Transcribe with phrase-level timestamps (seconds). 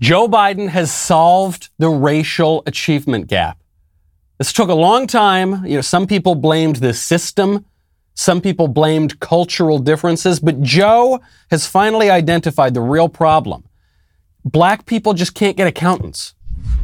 [0.00, 3.58] Joe Biden has solved the racial achievement gap.
[4.38, 5.66] This took a long time.
[5.66, 7.66] You know, some people blamed the system.
[8.14, 13.64] Some people blamed cultural differences, but Joe has finally identified the real problem.
[14.44, 16.34] Black people just can't get accountants.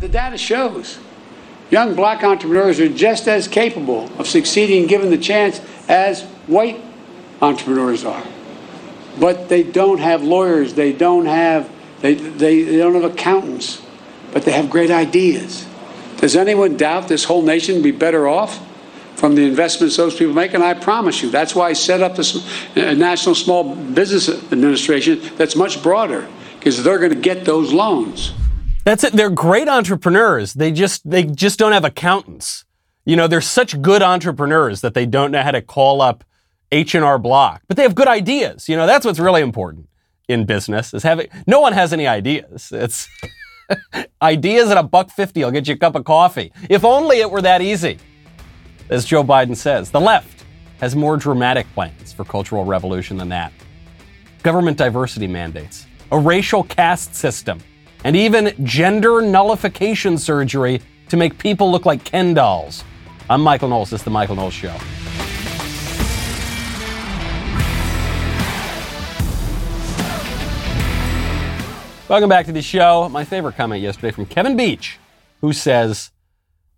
[0.00, 0.98] The data shows
[1.70, 6.80] young black entrepreneurs are just as capable of succeeding given the chance as white
[7.40, 8.22] entrepreneurs are.
[9.18, 13.82] But they don't have lawyers, they don't have they, they, they don't have accountants,
[14.32, 15.66] but they have great ideas.
[16.18, 18.64] Does anyone doubt this whole nation would be better off
[19.16, 20.54] from the investments those people make?
[20.54, 22.36] And I promise you, that's why I set up this
[22.76, 26.28] uh, National Small Business Administration that's much broader,
[26.58, 28.32] because they're going to get those loans.
[28.84, 29.14] That's it.
[29.14, 30.54] They're great entrepreneurs.
[30.54, 32.64] They just they just don't have accountants.
[33.04, 36.24] You know, they're such good entrepreneurs that they don't know how to call up
[36.72, 38.68] H&R Block, but they have good ideas.
[38.68, 39.88] You know, that's what's really important
[40.28, 42.70] in business is having no one has any ideas.
[42.72, 43.08] It's
[44.22, 46.52] ideas at a buck 50 I'll get you a cup of coffee.
[46.68, 47.98] If only it were that easy.
[48.88, 50.44] As Joe Biden says, the left
[50.78, 53.52] has more dramatic plans for cultural revolution than that.
[54.42, 57.58] Government diversity mandates, a racial caste system,
[58.04, 62.84] and even gender nullification surgery to make people look like Ken dolls.
[63.28, 63.90] I'm Michael Knowles.
[63.90, 64.76] This is The Michael Knowles Show.
[72.08, 73.08] Welcome back to the show.
[73.08, 75.00] My favorite comment yesterday from Kevin Beach,
[75.40, 76.12] who says,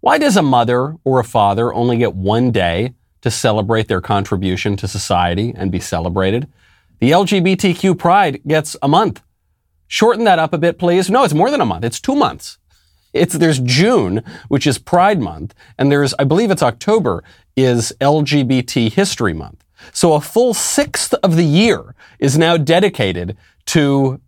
[0.00, 4.74] Why does a mother or a father only get one day to celebrate their contribution
[4.78, 6.48] to society and be celebrated?
[7.00, 9.22] The LGBTQ pride gets a month.
[9.86, 11.10] Shorten that up a bit, please.
[11.10, 11.84] No, it's more than a month.
[11.84, 12.56] It's two months.
[13.12, 17.22] It's, there's June, which is Pride Month, and there's, I believe it's October,
[17.54, 19.62] is LGBT History Month.
[19.92, 24.22] So a full sixth of the year is now dedicated to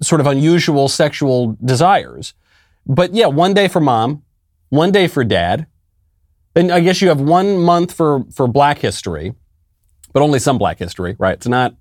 [0.00, 2.34] sort of unusual sexual desires.
[2.86, 4.22] But yeah, one day for mom,
[4.70, 5.66] one day for dad.
[6.54, 9.34] Then I guess you have one month for, for black history,
[10.12, 11.34] but only some black history, right?
[11.34, 11.74] It's not,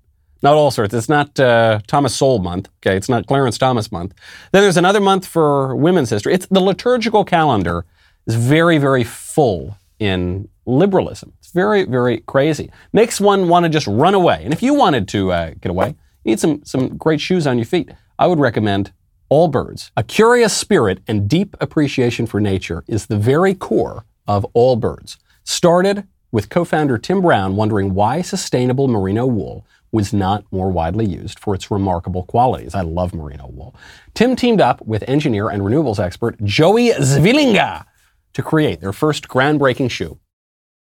[0.44, 0.94] not all sorts.
[0.94, 2.70] It's not uh, Thomas Sowell month.
[2.80, 2.96] Okay.
[2.96, 4.14] It's not Clarence Thomas month.
[4.52, 6.34] Then there's another month for women's history.
[6.34, 7.86] It's the liturgical calendar
[8.28, 11.34] is very, very full in liberalism.
[11.40, 12.70] It's very, very crazy.
[12.92, 14.42] Makes one want to just run away.
[14.44, 15.96] And if you wanted to uh, get away,
[16.28, 17.90] need some, some great shoes on your feet,
[18.20, 18.92] I would recommend
[19.32, 19.92] Allbirds.
[19.98, 25.18] A curious spirit and deep appreciation for nature is the very core of Allbirds.
[25.44, 31.40] Started with co-founder Tim Brown wondering why sustainable merino wool was not more widely used
[31.40, 32.76] for its remarkable qualities.
[32.76, 33.74] I love merino wool.
[34.14, 37.86] Tim teamed up with engineer and renewables expert Joey Zwillinger
[38.34, 40.20] to create their first groundbreaking shoe,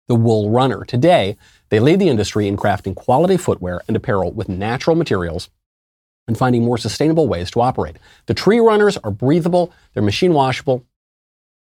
[0.08, 0.84] the Wool Runner.
[0.84, 1.36] Today,
[1.68, 5.48] they lead the industry in crafting quality footwear and apparel with natural materials
[6.28, 7.96] and finding more sustainable ways to operate.
[8.26, 10.84] The tree runners are breathable, they're machine washable,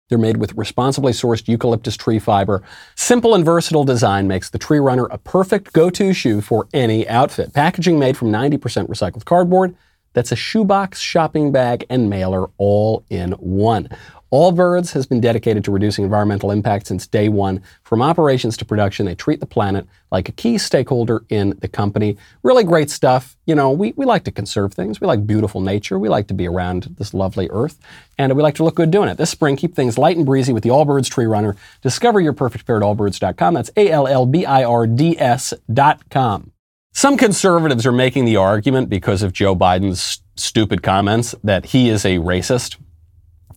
[0.09, 2.61] they're made with responsibly sourced eucalyptus tree fiber.
[2.95, 7.07] Simple and versatile design makes the Tree Runner a perfect go to shoe for any
[7.07, 7.53] outfit.
[7.53, 9.75] Packaging made from 90% recycled cardboard.
[10.13, 13.89] That's a shoebox, shopping bag, and mailer all in one.
[14.31, 17.61] Allbirds has been dedicated to reducing environmental impact since day one.
[17.83, 22.17] From operations to production, they treat the planet like a key stakeholder in the company.
[22.43, 23.37] Really great stuff.
[23.45, 24.99] You know, we, we like to conserve things.
[24.99, 25.99] We like beautiful nature.
[25.99, 27.79] We like to be around this lovely earth.
[28.17, 29.17] And we like to look good doing it.
[29.17, 31.55] This spring, keep things light and breezy with the Allbirds Tree Runner.
[31.81, 33.53] Discover your perfect pair at allbirds.com.
[33.53, 36.51] That's A L L B I R D S.com.
[36.93, 42.05] Some conservatives are making the argument because of Joe Biden's stupid comments that he is
[42.05, 42.77] a racist.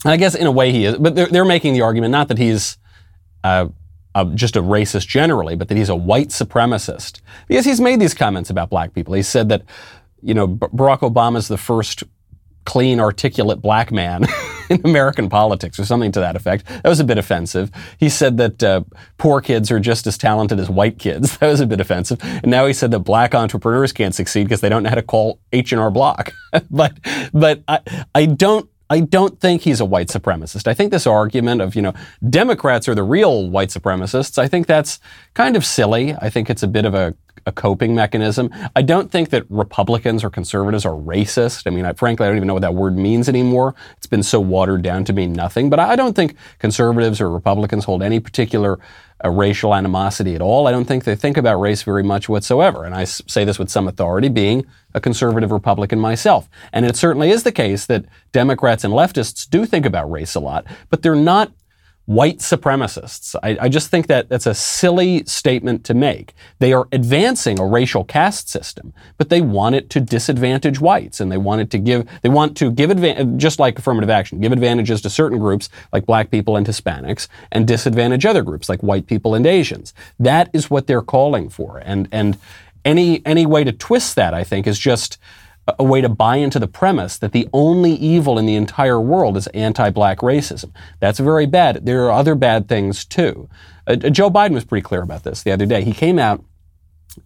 [0.04, 2.28] And I guess in a way he is, but they're, they're making the argument not
[2.28, 2.78] that he's
[3.42, 3.68] uh,
[4.14, 8.14] uh, just a racist generally, but that he's a white supremacist because he's made these
[8.14, 9.14] comments about black people.
[9.14, 9.62] He said that,
[10.22, 12.04] you know, B- Barack Obama's the first
[12.64, 14.26] clean, articulate black man
[14.70, 16.66] in American politics, or something to that effect.
[16.66, 17.70] That was a bit offensive.
[17.98, 18.82] He said that uh,
[19.16, 21.38] poor kids are just as talented as white kids.
[21.38, 22.18] That was a bit offensive.
[22.22, 25.02] And now he said that black entrepreneurs can't succeed because they don't know how to
[25.02, 26.32] call H and R Block.
[26.70, 26.98] but
[27.32, 27.80] but I
[28.14, 30.66] I don't I don't think he's a white supremacist.
[30.66, 31.92] I think this argument of, you know,
[32.28, 34.98] Democrats are the real white supremacists, I think that's
[35.34, 36.14] kind of silly.
[36.14, 37.14] I think it's a bit of a,
[37.46, 38.50] a coping mechanism.
[38.74, 41.66] I don't think that Republicans or conservatives are racist.
[41.66, 43.74] I mean, I, frankly, I don't even know what that word means anymore.
[43.96, 45.70] It's been so watered down to mean nothing.
[45.70, 48.78] But I don't think conservatives or Republicans hold any particular
[49.20, 50.68] a racial animosity at all.
[50.68, 52.84] I don't think they think about race very much whatsoever.
[52.84, 54.64] And I say this with some authority, being
[54.94, 56.48] a conservative Republican myself.
[56.72, 60.40] And it certainly is the case that Democrats and leftists do think about race a
[60.40, 61.52] lot, but they're not
[62.08, 63.36] white supremacists.
[63.42, 66.32] I, I, just think that that's a silly statement to make.
[66.58, 71.30] They are advancing a racial caste system, but they want it to disadvantage whites, and
[71.30, 74.52] they want it to give they want to give advantage just like affirmative action, give
[74.52, 79.06] advantages to certain groups like black people and Hispanics, and disadvantage other groups like white
[79.06, 79.92] people and Asians.
[80.18, 82.38] That is what they're calling for, and and
[82.86, 85.18] any any way to twist that, I think, is just
[85.78, 89.36] a way to buy into the premise that the only evil in the entire world
[89.36, 90.72] is anti-black racism.
[91.00, 91.84] That's very bad.
[91.84, 93.48] There are other bad things too.
[93.86, 95.82] Uh, uh, Joe Biden was pretty clear about this the other day.
[95.82, 96.44] He came out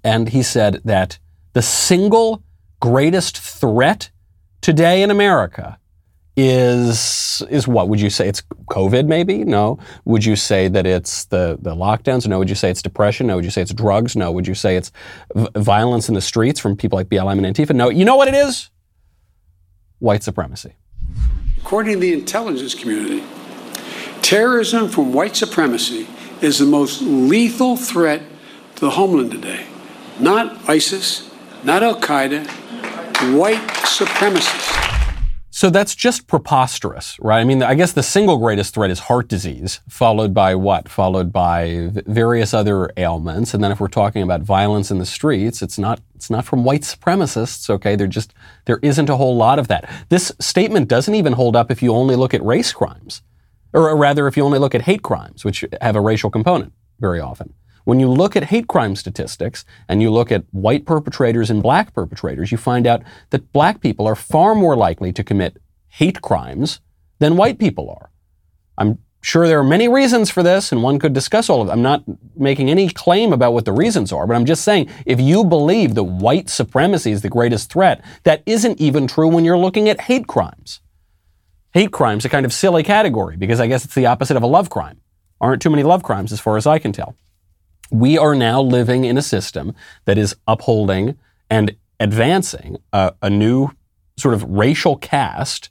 [0.03, 1.19] and he said that
[1.53, 2.43] the single
[2.81, 4.11] greatest threat
[4.61, 5.79] today in America
[6.37, 7.89] is is what?
[7.89, 9.45] Would you say it's covid maybe?
[9.45, 9.79] No.
[10.05, 12.27] Would you say that it's the the lockdowns?
[12.27, 12.39] No.
[12.39, 13.27] Would you say it's depression?
[13.27, 13.37] No.
[13.37, 14.17] Would you say it's drugs?
[14.17, 14.33] No.
[14.33, 14.91] Would you say it's
[15.35, 17.75] v- violence in the streets from people like BLM and Antifa?
[17.75, 17.91] No.
[17.91, 18.71] You know what it is?
[19.99, 20.75] White supremacy.
[21.59, 23.23] According to the intelligence community
[24.23, 26.07] terrorism from white supremacy
[26.41, 28.23] is the most lethal threat
[28.77, 29.67] to the homeland today.
[30.19, 31.29] Not ISIS
[31.65, 32.47] not al-Qaeda
[33.37, 35.02] white supremacists
[35.63, 37.39] so that's just preposterous, right?
[37.39, 40.89] I mean, I guess the single greatest threat is heart disease, followed by what?
[40.89, 43.55] Followed by various other ailments.
[43.55, 46.65] And then if we're talking about violence in the streets, it's not it's not from
[46.65, 47.95] white supremacists, okay?
[47.95, 49.89] There just there isn't a whole lot of that.
[50.09, 53.23] This statement doesn't even hold up if you only look at race crimes.
[53.73, 57.21] Or rather if you only look at hate crimes, which have a racial component very
[57.21, 57.55] often.
[57.85, 61.93] When you look at hate crime statistics and you look at white perpetrators and black
[61.95, 66.81] perpetrators, you find out that black people are far more likely to commit hate crimes
[67.19, 68.11] than white people are.
[68.79, 71.79] I'm sure there are many reasons for this, and one could discuss all of them.
[71.79, 72.05] I'm not
[72.37, 75.95] making any claim about what the reasons are, but I'm just saying if you believe
[75.95, 80.03] that white supremacy is the greatest threat, that isn't even true when you're looking at
[80.03, 80.81] hate crimes.
[81.73, 84.47] Hate crimes, a kind of silly category, because I guess it's the opposite of a
[84.47, 85.01] love crime.
[85.41, 87.17] Aren't too many love crimes as far as I can tell.
[87.91, 89.75] We are now living in a system
[90.05, 91.19] that is upholding
[91.51, 93.71] and advancing a, a new
[94.17, 95.71] sort of racial caste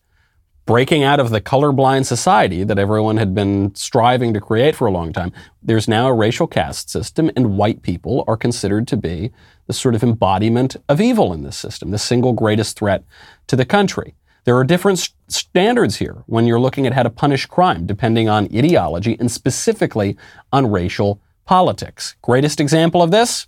[0.66, 4.92] breaking out of the colorblind society that everyone had been striving to create for a
[4.92, 5.32] long time.
[5.62, 9.32] There's now a racial caste system, and white people are considered to be
[9.68, 13.04] the sort of embodiment of evil in this system, the single greatest threat
[13.48, 14.16] to the country.
[14.44, 18.30] There are different st- standards here when you're looking at how to punish crime, depending
[18.30, 20.16] on ideology and specifically
[20.54, 21.20] on racial
[21.52, 22.16] politics.
[22.22, 23.46] Greatest example of this?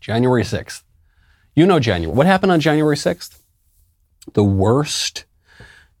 [0.00, 0.82] January 6th.
[1.54, 2.16] You know January.
[2.16, 3.38] What happened on January 6th?
[4.32, 5.26] The worst,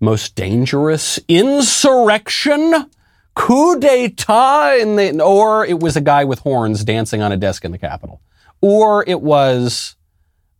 [0.00, 2.86] most dangerous insurrection,
[3.34, 7.66] coup d'etat, in the, or it was a guy with horns dancing on a desk
[7.66, 8.22] in the Capitol,
[8.62, 9.96] or it was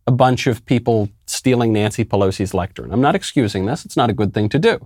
[0.05, 2.93] a bunch of people stealing Nancy Pelosi's lectern.
[2.93, 3.85] I'm not excusing this.
[3.85, 4.85] It's not a good thing to do.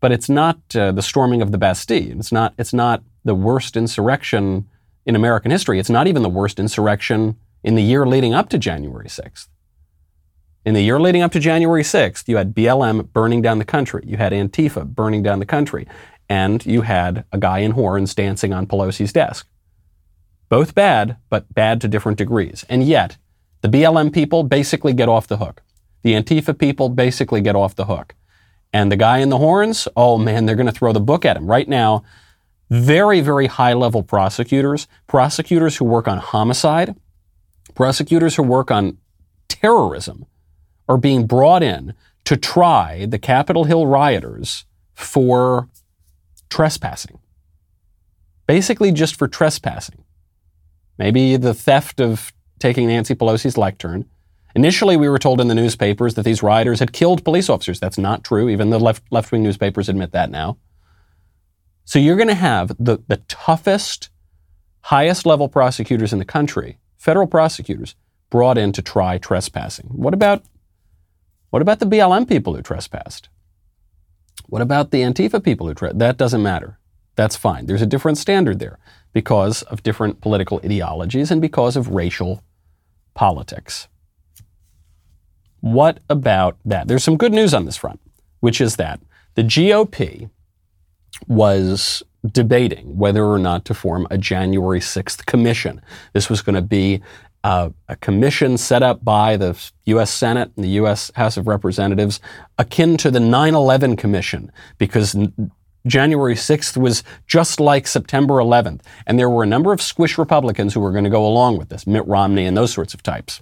[0.00, 2.18] But it's not uh, the storming of the Bastille.
[2.18, 4.66] It's not, it's not the worst insurrection
[5.06, 5.78] in American history.
[5.78, 9.48] It's not even the worst insurrection in the year leading up to January 6th.
[10.64, 14.02] In the year leading up to January 6th, you had BLM burning down the country.
[14.06, 15.86] You had Antifa burning down the country.
[16.28, 19.46] And you had a guy in horns dancing on Pelosi's desk.
[20.48, 22.64] Both bad, but bad to different degrees.
[22.68, 23.16] And yet,
[23.60, 25.62] the BLM people basically get off the hook.
[26.02, 28.14] The Antifa people basically get off the hook.
[28.72, 31.36] And the guy in the horns, oh man, they're going to throw the book at
[31.36, 31.46] him.
[31.46, 32.04] Right now,
[32.70, 36.94] very, very high level prosecutors, prosecutors who work on homicide,
[37.74, 38.98] prosecutors who work on
[39.48, 40.26] terrorism,
[40.88, 41.94] are being brought in
[42.24, 45.68] to try the Capitol Hill rioters for
[46.50, 47.18] trespassing.
[48.46, 50.04] Basically, just for trespassing.
[50.98, 54.06] Maybe the theft of taking Nancy Pelosi's lectern.
[54.54, 57.78] Initially, we were told in the newspapers that these rioters had killed police officers.
[57.78, 58.48] That's not true.
[58.48, 60.56] Even the left, left-wing newspapers admit that now.
[61.88, 64.10] So you're going to have the, the toughest,
[64.82, 67.94] highest level prosecutors in the country, federal prosecutors,
[68.28, 69.86] brought in to try trespassing.
[69.86, 70.42] What about,
[71.48, 73.30] what about the BLM people who trespassed?
[74.48, 75.98] What about the Antifa people who trespassed?
[75.98, 76.78] That doesn't matter.
[77.16, 77.64] That's fine.
[77.64, 78.78] There's a different standard there
[79.14, 82.42] because of different political ideologies and because of racial
[83.14, 83.88] politics.
[85.60, 86.86] What about that?
[86.86, 87.98] There's some good news on this front,
[88.40, 89.00] which is that
[89.36, 90.28] the GOP
[91.26, 95.80] was debating whether or not to form a January 6th commission.
[96.12, 97.00] This was going to be
[97.44, 100.10] uh, a commission set up by the U.S.
[100.10, 101.10] Senate and the U.S.
[101.14, 102.20] House of Representatives,
[102.58, 105.16] akin to the 9 11 Commission, because
[105.86, 108.80] January 6th was just like September 11th.
[109.06, 111.68] And there were a number of squish Republicans who were going to go along with
[111.68, 113.40] this, Mitt Romney and those sorts of types.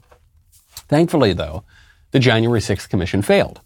[0.88, 1.64] Thankfully, though,
[2.10, 3.60] the January 6th Commission failed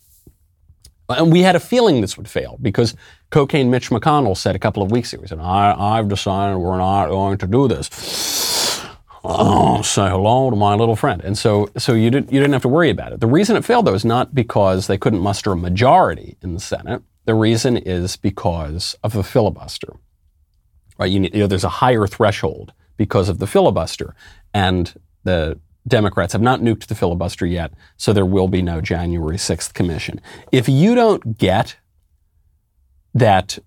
[1.10, 2.94] And we had a feeling this would fail because
[3.30, 6.78] cocaine Mitch McConnell said a couple of weeks ago, he said, I, I've decided we're
[6.78, 8.86] not going to do this.
[9.22, 11.20] Oh, say hello to my little friend.
[11.22, 13.20] And so, so you, didn't, you didn't have to worry about it.
[13.20, 16.60] The reason it failed, though, is not because they couldn't muster a majority in the
[16.60, 17.02] Senate.
[17.26, 19.94] The reason is because of the filibuster.
[20.98, 21.10] Right?
[21.10, 24.14] You, need, you know, there's a higher threshold because of the filibuster.
[24.54, 29.36] And the Democrats have not nuked the filibuster yet, so there will be no January
[29.36, 30.20] 6th commission.
[30.52, 31.76] If you don't get
[33.14, 33.58] that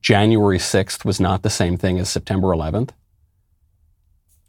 [0.00, 2.90] January 6th was not the same thing as September 11th,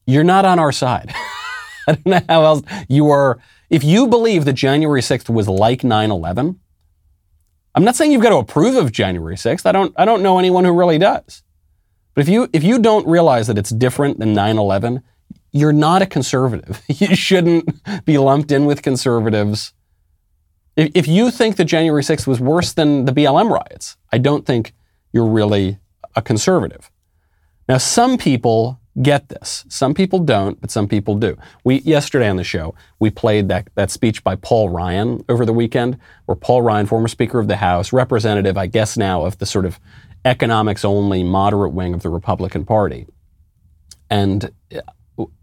[0.05, 1.13] you're not on our side.
[1.87, 3.39] I don't know how else you are.
[3.69, 6.59] If you believe that January 6th was like 9 11,
[7.75, 9.65] I'm not saying you've got to approve of January 6th.
[9.65, 11.43] I don't, I don't know anyone who really does.
[12.13, 15.03] But if you, if you don't realize that it's different than 9 11,
[15.51, 16.81] you're not a conservative.
[16.89, 19.73] You shouldn't be lumped in with conservatives.
[20.75, 24.45] If, if you think that January 6th was worse than the BLM riots, I don't
[24.45, 24.73] think
[25.13, 25.79] you're really
[26.15, 26.91] a conservative.
[27.67, 29.65] Now, some people get this.
[29.69, 31.37] Some people don't, but some people do.
[31.63, 35.53] We yesterday on the show, we played that, that speech by Paul Ryan over the
[35.53, 39.45] weekend, where Paul Ryan, former Speaker of the House, representative, I guess now, of the
[39.45, 39.79] sort of
[40.25, 43.07] economics only moderate wing of the Republican Party.
[44.09, 44.51] And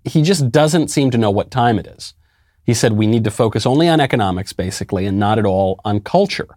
[0.05, 2.15] he just doesn't seem to know what time it is.
[2.65, 6.01] He said we need to focus only on economics, basically, and not at all on
[6.01, 6.49] culture.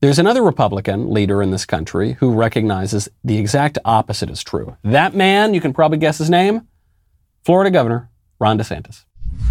[0.00, 4.76] There's another Republican leader in this country who recognizes the exact opposite is true.
[4.84, 6.68] That man, you can probably guess his name
[7.44, 9.04] Florida Governor Ron DeSantis.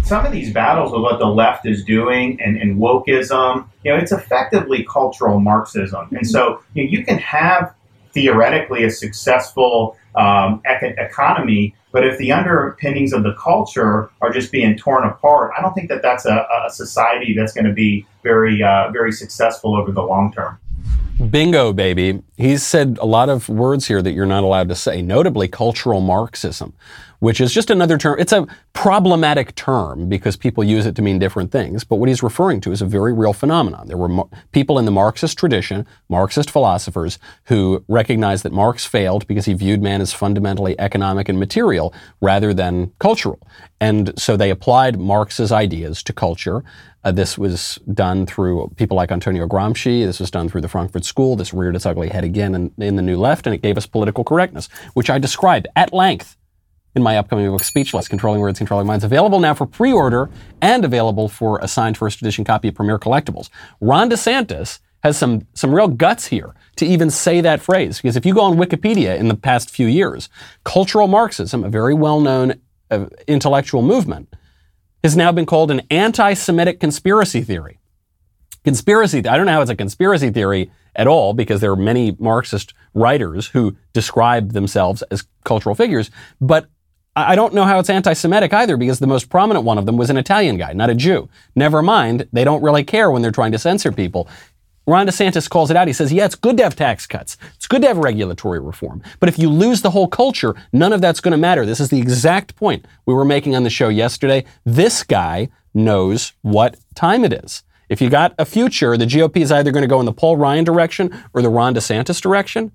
[0.04, 3.98] Some of these battles with what the left is doing and, and wokeism, you know,
[3.98, 6.08] it's effectively cultural Marxism.
[6.12, 7.74] And so you, know, you can have
[8.12, 14.52] theoretically a successful um, ec- economy, but if the underpinnings of the culture are just
[14.52, 18.04] being torn apart, I don't think that that's a, a society that's going to be
[18.22, 20.58] very, uh, very successful over the long term.
[21.30, 22.22] Bingo, baby.
[22.36, 26.00] He's said a lot of words here that you're not allowed to say, notably cultural
[26.00, 26.74] Marxism,
[27.18, 28.20] which is just another term.
[28.20, 31.82] It's a problematic term because people use it to mean different things.
[31.82, 33.88] But what he's referring to is a very real phenomenon.
[33.88, 39.46] There were people in the Marxist tradition, Marxist philosophers, who recognized that Marx failed because
[39.46, 43.40] he viewed man as fundamentally economic and material rather than cultural.
[43.80, 46.62] And so they applied Marx's ideas to culture.
[47.08, 50.04] Uh, this was done through people like Antonio Gramsci.
[50.04, 51.36] This was done through the Frankfurt School.
[51.36, 53.86] This reared its ugly head again in, in the New Left, and it gave us
[53.86, 56.36] political correctness, which I describe at length
[56.94, 60.28] in my upcoming book, Speechless Controlling Words, Controlling Minds, available now for pre order
[60.60, 63.48] and available for a signed first edition copy of Premier Collectibles.
[63.80, 68.26] Ron DeSantis has some, some real guts here to even say that phrase, because if
[68.26, 70.28] you go on Wikipedia in the past few years,
[70.64, 72.60] cultural Marxism, a very well known
[72.90, 74.27] uh, intellectual movement,
[75.02, 77.78] has now been called an anti Semitic conspiracy theory.
[78.64, 82.16] Conspiracy, I don't know how it's a conspiracy theory at all because there are many
[82.18, 86.68] Marxist writers who describe themselves as cultural figures, but
[87.16, 89.96] I don't know how it's anti Semitic either because the most prominent one of them
[89.96, 91.28] was an Italian guy, not a Jew.
[91.56, 94.28] Never mind, they don't really care when they're trying to censor people.
[94.88, 95.86] Ron DeSantis calls it out.
[95.86, 97.36] He says, yeah, it's good to have tax cuts.
[97.56, 99.02] It's good to have regulatory reform.
[99.20, 101.66] But if you lose the whole culture, none of that's going to matter.
[101.66, 104.46] This is the exact point we were making on the show yesterday.
[104.64, 107.64] This guy knows what time it is.
[107.90, 110.38] If you got a future, the GOP is either going to go in the Paul
[110.38, 112.72] Ryan direction or the Ron DeSantis direction.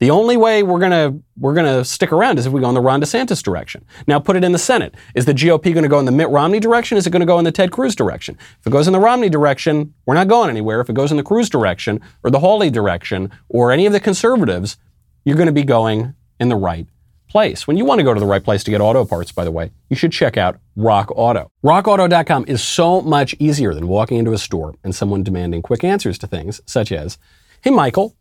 [0.00, 2.80] The only way we're gonna we're gonna stick around is if we go in the
[2.80, 3.84] Ron DeSantis direction.
[4.06, 4.94] Now put it in the Senate.
[5.14, 6.96] Is the GOP going to go in the Mitt Romney direction?
[6.96, 8.36] Is it going to go in the Ted Cruz direction?
[8.60, 10.80] If it goes in the Romney direction, we're not going anywhere.
[10.80, 14.00] If it goes in the Cruz direction or the Hawley direction or any of the
[14.00, 14.78] conservatives,
[15.24, 16.86] you're going to be going in the right
[17.28, 17.66] place.
[17.66, 19.52] When you want to go to the right place to get auto parts, by the
[19.52, 21.50] way, you should check out Rock Auto.
[21.62, 26.18] RockAuto.com is so much easier than walking into a store and someone demanding quick answers
[26.18, 27.18] to things such as,
[27.60, 28.14] "Hey, Michael."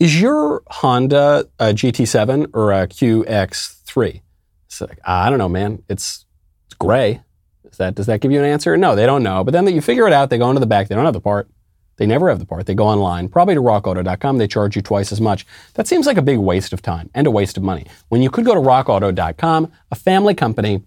[0.00, 4.22] Is your Honda a GT7 or a QX3?
[4.64, 5.82] It's like, ah, I don't know, man.
[5.90, 6.24] It's,
[6.64, 7.20] it's gray.
[7.64, 8.78] Does that, does that give you an answer?
[8.78, 9.44] No, they don't know.
[9.44, 10.30] But then you figure it out.
[10.30, 10.88] They go into the back.
[10.88, 11.50] They don't have the part.
[11.98, 12.64] They never have the part.
[12.64, 14.38] They go online, probably to rockauto.com.
[14.38, 15.46] They charge you twice as much.
[15.74, 17.86] That seems like a big waste of time and a waste of money.
[18.08, 20.82] When you could go to rockauto.com, a family company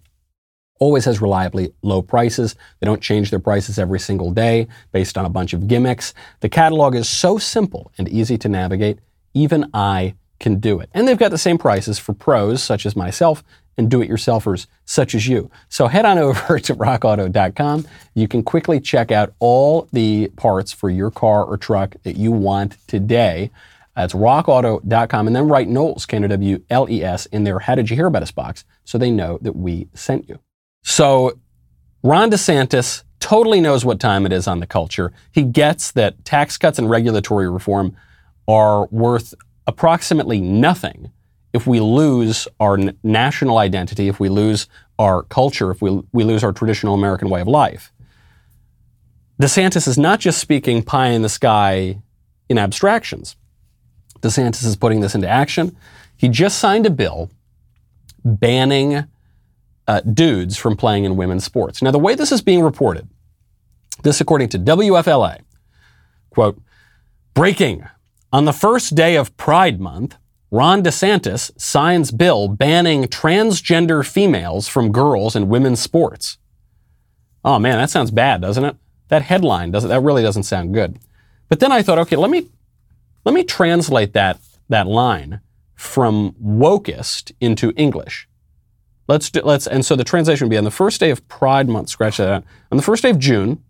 [0.78, 2.54] always has reliably low prices.
[2.80, 6.14] They don't change their prices every single day based on a bunch of gimmicks.
[6.40, 8.98] The catalog is so simple and easy to navigate,
[9.34, 10.90] even I can do it.
[10.92, 13.42] And they've got the same prices for pros such as myself
[13.76, 15.50] and do-it-yourselfers such as you.
[15.68, 17.86] So head on over to rockauto.com.
[18.14, 22.32] You can quickly check out all the parts for your car or truck that you
[22.32, 23.50] want today.
[23.96, 28.32] That's rockauto.com and then write Knowles, K-N-O-W-L-E-S, in their How Did You Hear About Us
[28.32, 30.40] box so they know that we sent you.
[30.84, 31.38] So
[32.02, 35.12] Ron DeSantis totally knows what time it is on the culture.
[35.32, 37.96] He gets that tax cuts and regulatory reform
[38.46, 39.34] are worth
[39.66, 41.10] approximately nothing
[41.54, 46.22] if we lose our n- national identity, if we lose our culture, if we, we
[46.22, 47.90] lose our traditional American way of life.
[49.40, 51.98] DeSantis is not just speaking pie in the sky
[52.50, 53.36] in abstractions.
[54.20, 55.74] DeSantis is putting this into action.
[56.16, 57.30] He just signed a bill
[58.22, 59.04] banning
[59.86, 61.82] uh, dudes from playing in women's sports.
[61.82, 63.08] Now, the way this is being reported,
[64.02, 65.40] this according to WFLA,
[66.30, 66.60] quote,
[67.34, 67.86] breaking
[68.32, 70.16] on the first day of Pride Month,
[70.50, 76.38] Ron DeSantis signs bill banning transgender females from girls in women's sports.
[77.44, 78.76] Oh man, that sounds bad, doesn't it?
[79.08, 80.98] That headline doesn't that really doesn't sound good.
[81.48, 82.48] But then I thought, okay, let me
[83.24, 84.38] let me translate that
[84.68, 85.40] that line
[85.74, 88.28] from wokest into English.
[89.06, 91.68] Let's do, let's and so the translation would be on the first day of Pride
[91.68, 91.90] Month.
[91.90, 92.44] Scratch that out.
[92.70, 93.62] On the first day of June,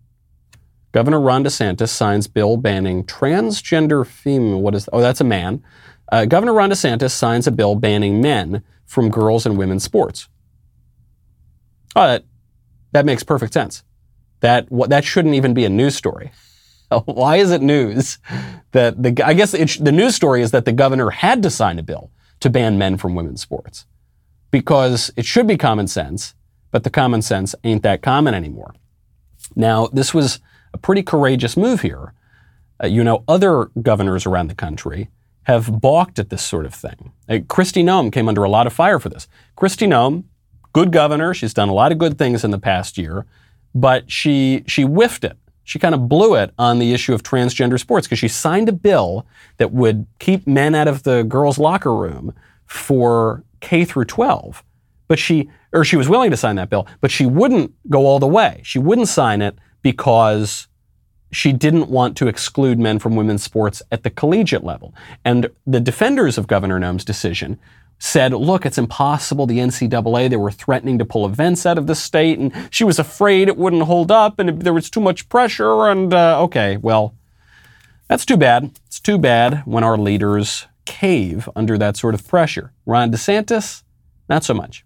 [0.93, 4.61] Governor Ron DeSantis signs a bill banning transgender female.
[4.61, 4.87] What is?
[4.93, 5.61] Oh, that's a man.
[6.09, 10.29] Uh, Governor Ron DeSantis signs a bill banning men from girls and women's sports.
[11.97, 12.23] Oh, that
[12.93, 13.83] that makes perfect sense.
[14.39, 16.31] That what that shouldn't even be a news story.
[17.05, 18.19] Why is it news
[18.71, 19.21] that the?
[19.25, 22.09] I guess it, the news story is that the governor had to sign a bill
[22.39, 23.85] to ban men from women's sports
[24.55, 26.33] because it should be common sense,
[26.71, 28.73] but the common sense ain't that common anymore.
[29.53, 30.39] Now, this was
[30.73, 32.13] a pretty courageous move here.
[32.81, 35.09] Uh, you know, other governors around the country
[35.43, 37.11] have balked at this sort of thing.
[37.27, 39.27] Uh, Kristi Noem came under a lot of fire for this.
[39.57, 40.23] Kristi Noem,
[40.71, 43.25] good governor, she's done a lot of good things in the past year,
[43.73, 45.35] but she she whiffed it.
[45.65, 48.71] She kind of blew it on the issue of transgender sports because she signed a
[48.89, 49.25] bill
[49.57, 52.33] that would keep men out of the girls' locker room
[52.65, 54.63] for K through 12.
[55.07, 58.19] But she, or she was willing to sign that bill, but she wouldn't go all
[58.19, 58.61] the way.
[58.63, 60.67] She wouldn't sign it because
[61.31, 64.95] she didn't want to exclude men from women's sports at the collegiate level.
[65.23, 67.59] And the defenders of Governor Noem's decision
[67.99, 69.45] said, look, it's impossible.
[69.45, 72.99] The NCAA, they were threatening to pull events out of the state, and she was
[72.99, 75.87] afraid it wouldn't hold up, and there was too much pressure.
[75.87, 77.15] And uh, okay, well,
[78.07, 78.71] that's too bad.
[78.85, 82.71] It's too bad when our leaders cave under that sort of pressure.
[82.85, 83.83] Ron DeSantis,
[84.29, 84.85] not so much.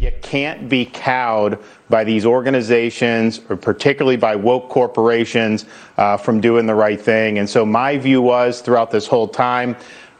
[0.00, 1.58] You can't be cowed
[1.90, 5.64] by these organizations, or particularly by woke corporations,
[5.96, 7.38] uh, from doing the right thing.
[7.38, 9.76] And so my view was throughout this whole time,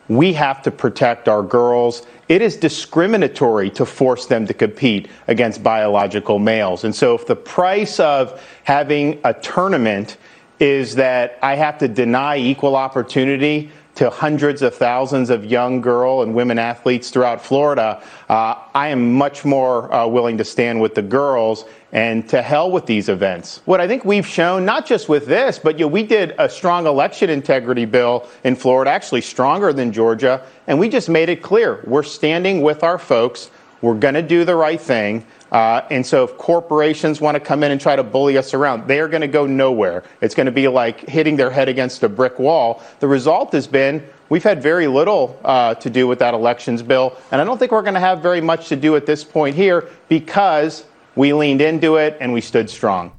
[0.08, 2.06] we have to protect our girls.
[2.28, 6.84] It is discriminatory to force them to compete against biological males.
[6.84, 10.16] And so if the price of having a tournament
[10.58, 16.22] is that I have to deny equal opportunity to hundreds of thousands of young girl
[16.22, 20.94] and women athletes throughout Florida, uh, I am much more uh, willing to stand with
[20.94, 23.60] the girls and to hell with these events.
[23.64, 26.48] What I think we've shown, not just with this, but you know, we did a
[26.48, 31.42] strong election integrity bill in Florida, actually stronger than Georgia, and we just made it
[31.42, 33.50] clear we're standing with our folks.
[33.82, 35.26] We're going to do the right thing.
[35.50, 38.86] Uh, and so, if corporations want to come in and try to bully us around,
[38.86, 40.02] they are going to go nowhere.
[40.20, 42.82] It's going to be like hitting their head against a brick wall.
[43.00, 47.16] The result has been we've had very little uh, to do with that elections bill,
[47.30, 49.56] and I don't think we're going to have very much to do at this point
[49.56, 50.84] here because
[51.16, 53.12] we leaned into it and we stood strong.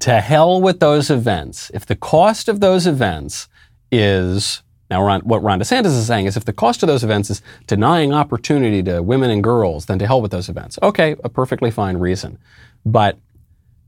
[0.00, 1.70] To hell with those events.
[1.74, 3.48] If the cost of those events
[3.92, 7.30] is now, Ron, what Ron DeSantis is saying is if the cost of those events
[7.30, 10.80] is denying opportunity to women and girls, then to hell with those events.
[10.82, 12.38] Okay, a perfectly fine reason.
[12.84, 13.16] But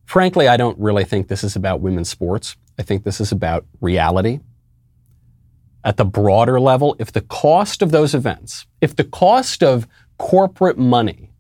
[0.07, 2.57] frankly, I don't really think this is about women's sports.
[2.79, 4.41] I think this is about reality.
[5.85, 9.89] At the broader level, if the cost of those events, if the cost of
[10.19, 11.33] corporate money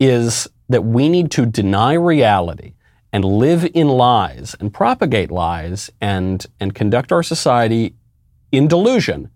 [0.00, 2.72] is that we need to deny reality
[3.12, 7.94] and live in lies and propagate lies and, and conduct our society
[8.56, 9.30] in delusion,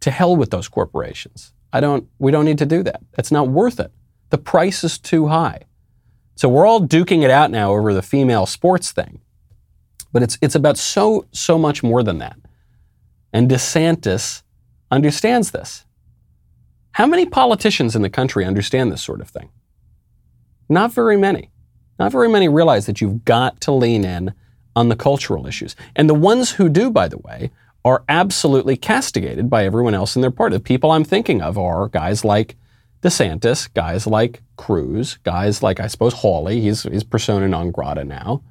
[0.00, 1.52] to hell with those corporations.
[1.72, 3.02] I don't, we don't need to do that.
[3.18, 3.92] It's not worth it.
[4.30, 5.62] The price is too high.
[6.34, 9.20] So we're all duking it out now over the female sports thing.
[10.12, 12.36] But it's, it's about so, so much more than that.
[13.32, 14.42] And DeSantis
[14.90, 15.84] understands this.
[16.92, 19.50] How many politicians in the country understand this sort of thing?
[20.68, 21.50] Not very many.
[21.98, 24.34] Not very many realize that you've got to lean in
[24.74, 25.76] on the cultural issues.
[25.94, 27.50] And the ones who do, by the way,
[27.84, 30.56] are absolutely castigated by everyone else in their party.
[30.56, 32.56] The people I'm thinking of are guys like
[33.02, 38.42] DeSantis, guys like Cruz, guys like I suppose Hawley, he's, he's persona non grata now,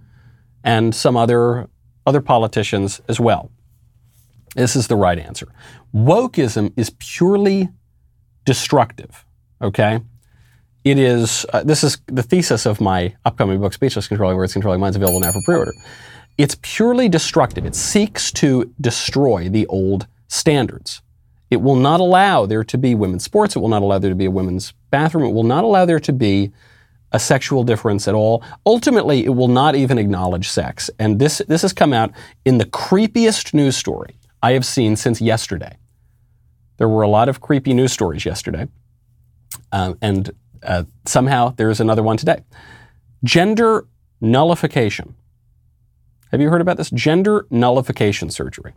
[0.63, 1.69] and some other
[2.05, 3.51] other politicians as well.
[4.55, 5.47] This is the right answer.
[5.93, 7.69] Wokeism is purely
[8.45, 9.25] destructive,
[9.61, 10.01] okay?
[10.83, 14.79] it is, uh, this is the thesis of my upcoming book, Speechless Controlling Words, Controlling
[14.79, 15.73] Minds, available now for pre order.
[16.39, 17.65] It's purely destructive.
[17.65, 21.01] It seeks to destroy the old standards.
[21.51, 23.57] It will not allow there to be women's sports.
[23.57, 25.25] It will not allow there to be a women's bathroom.
[25.25, 26.53] It will not allow there to be
[27.11, 28.41] a sexual difference at all.
[28.65, 30.89] Ultimately, it will not even acknowledge sex.
[30.97, 32.13] And this, this has come out
[32.45, 35.75] in the creepiest news story I have seen since yesterday.
[36.77, 38.69] There were a lot of creepy news stories yesterday.
[39.73, 40.31] Um, and
[40.63, 42.45] uh, somehow there's another one today.
[43.25, 43.87] Gender
[44.21, 45.15] nullification.
[46.31, 46.89] Have you heard about this?
[46.89, 48.73] Gender nullification surgery.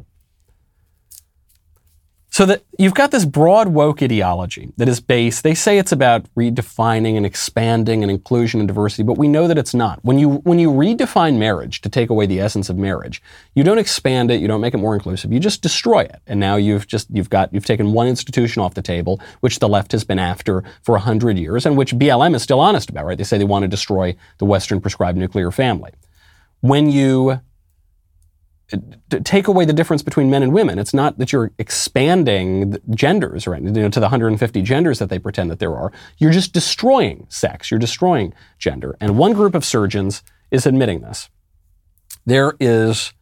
[2.33, 6.25] So that you've got this broad woke ideology that is based, they say it's about
[6.35, 10.03] redefining and expanding and inclusion and diversity, but we know that it's not.
[10.03, 13.23] When you when you redefine marriage to take away the essence of marriage,
[13.55, 16.23] you don't expand it, you don't make it more inclusive, you just destroy it.
[16.27, 19.69] And now you've just you've got you've taken one institution off the table, which the
[19.69, 23.19] left has been after for hundred years, and which BLM is still honest about, right?
[23.19, 25.91] They say they want to destroy the Western prescribed nuclear family.
[26.63, 27.41] When you
[29.25, 30.79] take away the difference between men and women.
[30.79, 35.19] It's not that you're expanding genders, right, you know, to the 150 genders that they
[35.19, 35.93] pretend that there are.
[36.19, 37.71] You're just destroying sex.
[37.71, 38.97] You're destroying gender.
[39.01, 41.29] And one group of surgeons is admitting this.
[42.25, 43.13] There is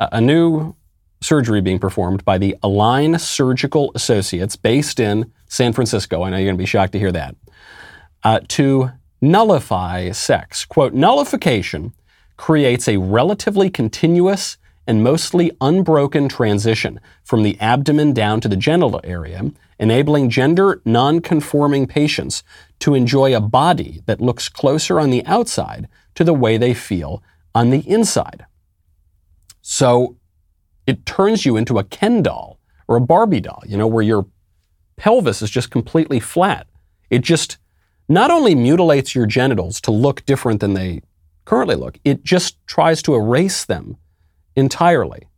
[0.00, 0.76] a new
[1.20, 6.22] surgery being performed by the Align Surgical Associates based in San Francisco.
[6.22, 7.34] I know you're going to be shocked to hear that.
[8.22, 10.64] Uh, to nullify sex.
[10.64, 11.92] Quote, nullification
[12.36, 19.00] creates a relatively continuous and mostly unbroken transition from the abdomen down to the genital
[19.02, 22.44] area, enabling gender nonconforming patients
[22.78, 27.22] to enjoy a body that looks closer on the outside to the way they feel
[27.54, 28.46] on the inside.
[29.60, 30.16] So
[30.86, 34.26] it turns you into a Ken doll or a Barbie doll, you know, where your
[34.96, 36.68] pelvis is just completely flat.
[37.10, 37.58] It just
[38.08, 41.02] not only mutilates your genitals to look different than they
[41.46, 43.96] currently look, it just tries to erase them
[44.54, 45.28] entirely.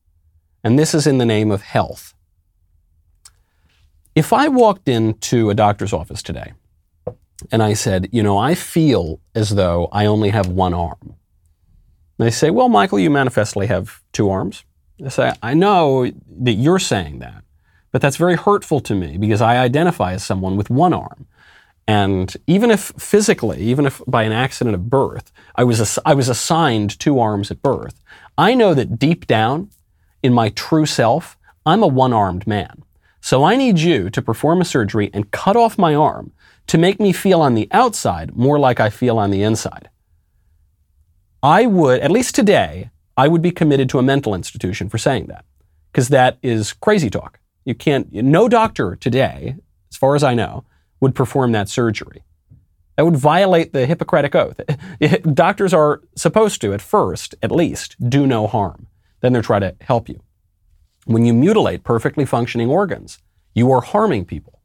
[0.65, 2.15] And this is in the name of health.
[4.17, 6.55] If I walked into a doctor's office today
[7.53, 10.99] and I said, you know, I feel as though I only have one arm.
[12.19, 14.65] And they say, well, Michael, you manifestly have two arms.
[15.05, 17.45] I say, I know that you're saying that,
[17.93, 21.27] but that's very hurtful to me because I identify as someone with one arm.
[21.89, 26.13] And even if physically, even if by an accident of birth, I was, ass- I
[26.13, 27.99] was assigned two arms at birth,
[28.37, 29.71] I know that deep down
[30.23, 32.85] in my true self, I'm a one armed man.
[33.23, 36.33] So I need you to perform a surgery and cut off my arm
[36.67, 39.89] to make me feel on the outside more like I feel on the inside.
[41.43, 45.29] I would, at least today, I would be committed to a mental institution for saying
[45.29, 45.47] that.
[45.91, 47.41] Because that is crazy talk.
[47.65, 49.57] You can't, no doctor today,
[49.91, 50.65] as far as I know,
[51.01, 52.25] would perform that surgery.
[52.97, 54.61] That would violate the Hippocratic Oath.
[55.35, 58.89] Doctors are supposed to, at first, at least, do no harm.
[59.21, 60.21] Then they're trying to help you.
[61.05, 63.19] When you mutilate perfectly functioning organs,
[63.55, 64.59] you are harming people.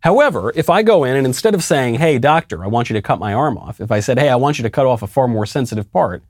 [0.00, 3.02] However, if I go in and instead of saying, hey, doctor, I want you to
[3.02, 5.06] cut my arm off, if I said, hey, I want you to cut off a
[5.06, 6.22] far more sensitive part,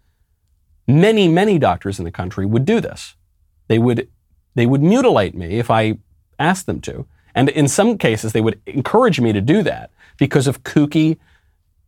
[0.89, 3.15] many, many doctors in the country would do this.
[3.69, 4.09] They would,
[4.55, 5.99] they would mutilate me if I
[6.39, 7.07] asked them to.
[7.41, 11.17] And in some cases, they would encourage me to do that because of kooky,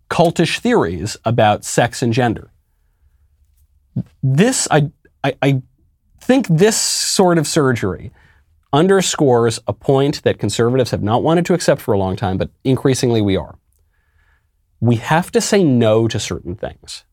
[0.09, 2.51] cultish theories about sex and gender.
[4.23, 4.91] This, I,
[5.23, 5.62] I, I
[6.23, 8.12] think this sort of surgery
[8.73, 12.49] underscores a point that conservatives have not wanted to accept for a long time, but
[12.65, 13.59] increasingly we are.
[14.81, 17.05] We have to say no to certain things.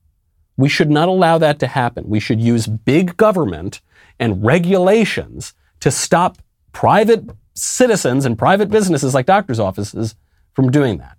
[0.56, 2.08] We should not allow that to happen.
[2.08, 3.82] We should use big government
[4.18, 6.38] and regulations to stop
[6.72, 10.16] private citizens and private businesses like doctors' offices
[10.54, 11.18] from doing that.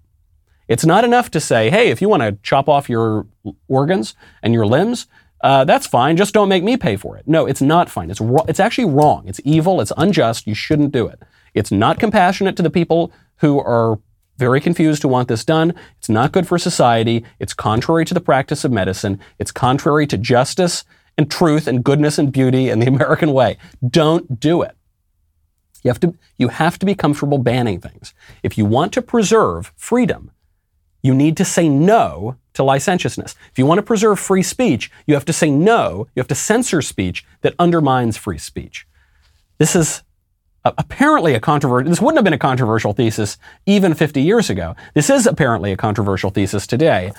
[0.68, 3.26] It's not enough to say, hey, if you want to chop off your
[3.68, 5.06] organs and your limbs,
[5.42, 6.16] uh, that's fine.
[6.16, 7.26] Just don't make me pay for it.
[7.26, 8.10] No, it's not fine.
[8.10, 9.24] It's ro- it's actually wrong.
[9.26, 9.80] It's evil.
[9.80, 10.46] It's unjust.
[10.46, 11.20] You shouldn't do it.
[11.54, 13.98] It's not compassionate to the people who are
[14.38, 15.74] very confused to want this done.
[15.98, 17.24] It's not good for society.
[17.38, 19.18] It's contrary to the practice of medicine.
[19.38, 20.84] It's contrary to justice
[21.18, 23.58] and truth and goodness and beauty and the American way.
[23.86, 24.76] Don't do it.
[25.82, 28.14] You have to, you have to be comfortable banning things.
[28.42, 30.30] If you want to preserve freedom,
[31.02, 33.34] you need to say no to licentiousness.
[33.50, 36.34] If you want to preserve free speech, you have to say no, you have to
[36.34, 38.86] censor speech that undermines free speech.
[39.58, 40.02] This is
[40.64, 44.76] apparently a controversial, this wouldn't have been a controversial thesis even 50 years ago.
[44.94, 47.12] This is apparently a controversial thesis today,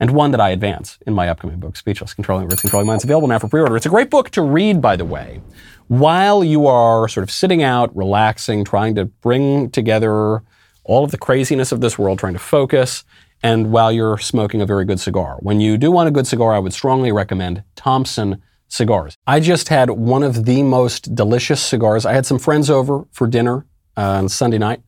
[0.00, 3.28] and one that I advance in my upcoming book, Speechless Controlling Words, Controlling Minds, available
[3.28, 3.76] now for pre order.
[3.76, 5.40] It's a great book to read, by the way
[5.88, 10.42] while you are sort of sitting out, relaxing, trying to bring together
[10.84, 13.04] all of the craziness of this world, trying to focus,
[13.42, 15.36] and while you're smoking a very good cigar.
[15.40, 19.16] When you do want a good cigar, I would strongly recommend Thompson cigars.
[19.26, 22.06] I just had one of the most delicious cigars.
[22.06, 23.66] I had some friends over for dinner
[23.96, 24.82] uh, on Sunday night.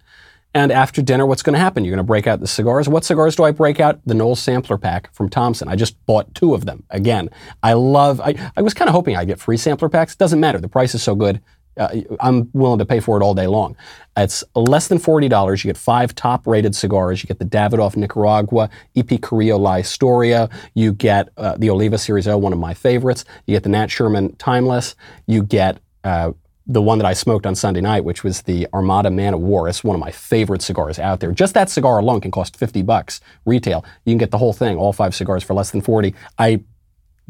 [0.57, 1.85] And after dinner, what's going to happen?
[1.85, 2.89] You're going to break out the cigars.
[2.89, 4.01] What cigars do I break out?
[4.07, 5.69] The Knowles sampler pack from Thompson.
[5.69, 6.83] I just bought two of them.
[6.89, 7.29] Again,
[7.63, 10.17] I love, I, I was kind of hoping I'd get free sampler packs.
[10.17, 10.59] Doesn't matter.
[10.59, 11.43] The price is so good.
[11.77, 13.77] Uh, I'm willing to pay for it all day long.
[14.17, 15.63] It's less than $40.
[15.63, 17.23] You get five top rated cigars.
[17.23, 20.49] You get the Davidoff Nicaragua, EP Carrillo La Historia.
[20.73, 23.27] You get uh, the Oliva Series O, one of my favorites.
[23.47, 24.95] You get the Nat Sherman Timeless.
[25.27, 26.33] You get uh,
[26.67, 29.69] the one that I smoked on Sunday night, which was the Armada Man of War.
[29.69, 31.31] It's one of my favorite cigars out there.
[31.31, 33.85] Just that cigar alone can cost 50 bucks retail.
[34.05, 36.15] You can get the whole thing, all five cigars for less than 40.
[36.39, 36.65] I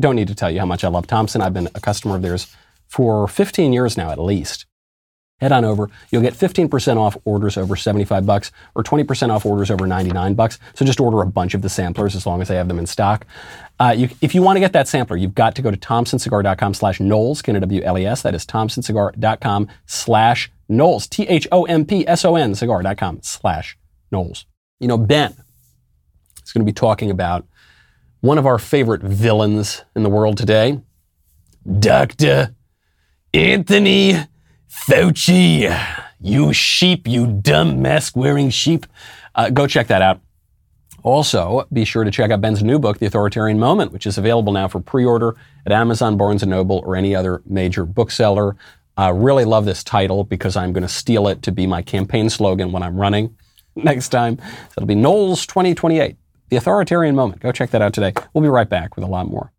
[0.01, 1.43] don't need to tell you how much I love Thompson.
[1.43, 2.55] I've been a customer of theirs
[2.89, 4.65] for 15 years now at least
[5.41, 5.91] head on over.
[6.11, 10.59] You'll get 15% off orders over 75 bucks or 20% off orders over 99 bucks.
[10.75, 12.87] So just order a bunch of the samplers as long as they have them in
[12.87, 13.27] stock.
[13.79, 16.75] Uh, you, if you want to get that sampler, you've got to go to thompsoncigar.com
[16.75, 18.23] slash Knowles, K-N-W-L-E-S.
[18.23, 23.79] That is thompsoncigar.com slash Knowles, T-H-O-M-P-S-O-N, cigar.com slash
[24.11, 24.47] Knowles.
[24.81, 25.37] You know, Ben
[26.43, 27.47] is going to be talking about
[28.21, 30.81] one of our favorite villains in the world today,
[31.79, 32.55] Dr.
[33.35, 34.15] Anthony
[34.85, 35.77] Fauci,
[36.21, 38.87] you sheep, you dumb mask wearing sheep.
[39.35, 40.21] Uh, go check that out.
[41.03, 44.53] Also, be sure to check out Ben's new book, The Authoritarian Moment, which is available
[44.53, 45.35] now for pre-order
[45.65, 48.55] at Amazon, Barnes & Noble, or any other major bookseller.
[48.97, 52.31] I really love this title because I'm going to steal it to be my campaign
[52.31, 53.37] slogan when I'm running
[53.75, 54.39] next time.
[54.39, 56.17] So it'll be Knowles 2028,
[56.51, 57.41] The Authoritarian Moment.
[57.41, 58.13] Go check that out today.
[58.35, 59.53] We'll be right back with a lot more.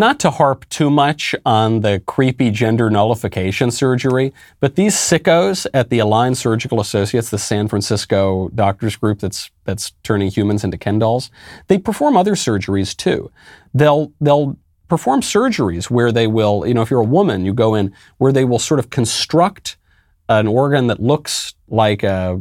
[0.00, 5.90] Not to harp too much on the creepy gender nullification surgery, but these sickos at
[5.90, 10.98] the Align Surgical Associates, the San Francisco doctors group that's that's turning humans into Ken
[10.98, 11.30] dolls,
[11.66, 13.30] they perform other surgeries too.
[13.74, 14.56] They'll they'll
[14.88, 18.32] perform surgeries where they will, you know, if you're a woman, you go in where
[18.32, 19.76] they will sort of construct
[20.30, 22.40] an organ that looks like a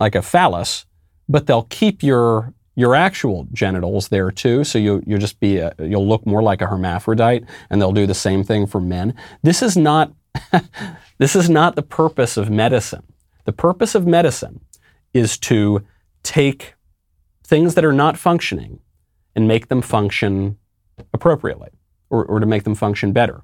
[0.00, 0.86] like a phallus,
[1.28, 4.64] but they'll keep your your actual genitals there too.
[4.64, 8.06] So you you just be a, you'll look more like a hermaphrodite, and they'll do
[8.06, 9.14] the same thing for men.
[9.42, 10.12] This is not
[11.18, 13.04] this is not the purpose of medicine.
[13.44, 14.60] The purpose of medicine
[15.12, 15.82] is to
[16.22, 16.74] take
[17.44, 18.78] things that are not functioning
[19.34, 20.58] and make them function
[21.12, 21.70] appropriately,
[22.10, 23.42] or, or to make them function better.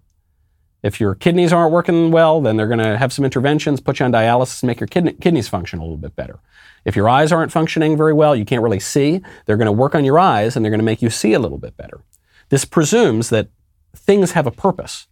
[0.82, 4.06] If your kidneys aren't working well, then they're going to have some interventions, put you
[4.06, 6.38] on dialysis, make your kidney, kidneys function a little bit better.
[6.84, 9.94] If your eyes aren't functioning very well, you can't really see, they're going to work
[9.94, 12.02] on your eyes and they're going to make you see a little bit better.
[12.48, 13.48] This presumes that
[13.94, 15.08] things have a purpose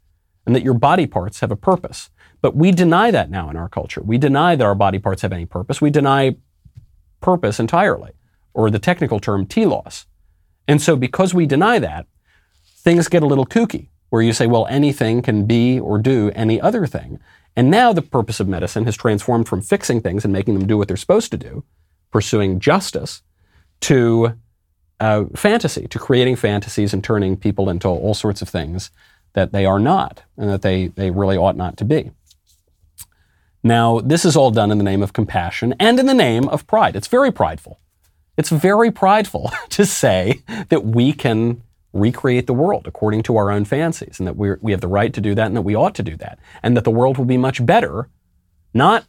[0.47, 2.11] and that your body parts have a purpose.
[2.41, 4.03] But we deny that now in our culture.
[4.03, 5.81] We deny that our body parts have any purpose.
[5.81, 6.37] We deny
[7.21, 8.13] purpose entirely,
[8.55, 10.07] or the technical term telos.
[10.69, 12.07] And so, because we deny that,
[12.65, 16.61] things get a little kooky, where you say, well, anything can be or do any
[16.61, 17.19] other thing.
[17.57, 20.77] And now the purpose of medicine has transformed from fixing things and making them do
[20.77, 21.65] what they're supposed to do,
[22.11, 23.23] pursuing justice,
[23.81, 24.35] to
[25.01, 28.91] uh, fantasy, to creating fantasies and turning people into all sorts of things
[29.33, 32.11] that they are not and that they, they really ought not to be.
[33.63, 36.67] Now, this is all done in the name of compassion and in the name of
[36.67, 36.95] pride.
[36.95, 37.81] It's very prideful.
[38.37, 41.63] It's very prideful to say that we can
[42.01, 45.13] recreate the world according to our own fancies, and that we we have the right
[45.13, 47.25] to do that, and that we ought to do that, and that the world will
[47.25, 48.09] be much better,
[48.75, 49.07] not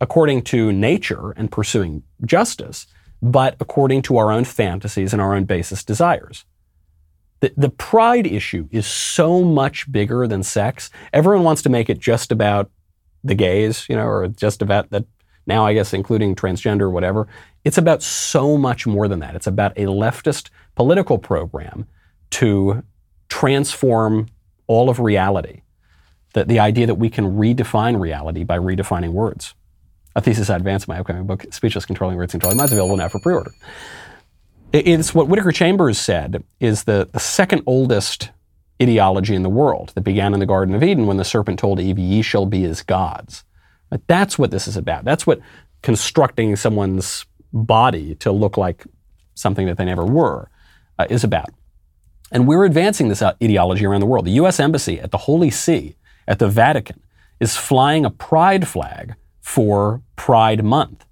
[0.00, 2.86] according to nature and pursuing justice,
[3.22, 6.44] but according to our own fantasies and our own basest desires.
[7.40, 10.90] The, the pride issue is so much bigger than sex.
[11.12, 12.70] Everyone wants to make it just about
[13.24, 15.04] the gays, you know, or just about that
[15.46, 17.28] now I guess including transgender or whatever.
[17.64, 19.34] It's about so much more than that.
[19.34, 21.86] It's about a leftist political program
[22.36, 22.82] to
[23.28, 24.26] transform
[24.66, 25.62] all of reality.
[26.34, 29.54] The, the idea that we can redefine reality by redefining words.
[30.14, 33.08] A thesis I advance in my upcoming book, Speechless Controlling Words, Controlling Minds, available now
[33.08, 33.52] for pre-order.
[34.72, 38.30] It's what Whittaker Chambers said is the, the second oldest
[38.82, 41.80] ideology in the world that began in the Garden of Eden when the serpent told
[41.80, 43.44] Eve, ye shall be as gods.
[43.88, 45.04] But that's what this is about.
[45.04, 45.40] That's what
[45.82, 48.84] constructing someone's body to look like
[49.34, 50.50] something that they never were
[50.98, 51.48] uh, is about.
[52.32, 54.26] And we're advancing this ideology around the world.
[54.26, 54.58] The U.S.
[54.58, 57.00] Embassy at the Holy See, at the Vatican,
[57.38, 61.04] is flying a pride flag for Pride Month.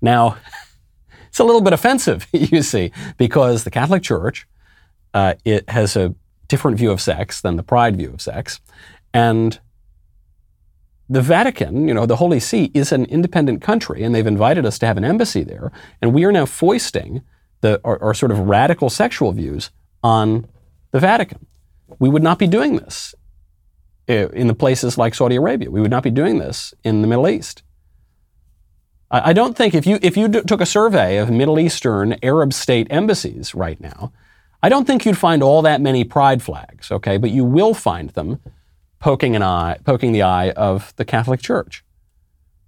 [0.00, 0.38] Now,
[1.28, 4.46] it's a little bit offensive, you see, because the Catholic Church
[5.14, 6.14] uh, it has a
[6.48, 8.60] different view of sex than the Pride view of sex,
[9.12, 9.58] and
[11.08, 14.78] the Vatican, you know, the Holy See, is an independent country, and they've invited us
[14.78, 17.22] to have an embassy there, and we are now foisting
[17.60, 19.70] the our, our sort of radical sexual views
[20.02, 20.46] on
[20.90, 21.46] the Vatican.
[21.98, 23.14] We would not be doing this
[24.06, 25.70] in the places like Saudi Arabia.
[25.70, 27.62] We would not be doing this in the Middle East.
[29.12, 32.86] I don't think if you if you took a survey of Middle Eastern Arab state
[32.90, 34.12] embassies right now,
[34.62, 36.92] I don't think you'd find all that many pride flags.
[36.92, 38.40] Okay, but you will find them
[39.00, 41.84] poking an eye, poking the eye of the Catholic Church,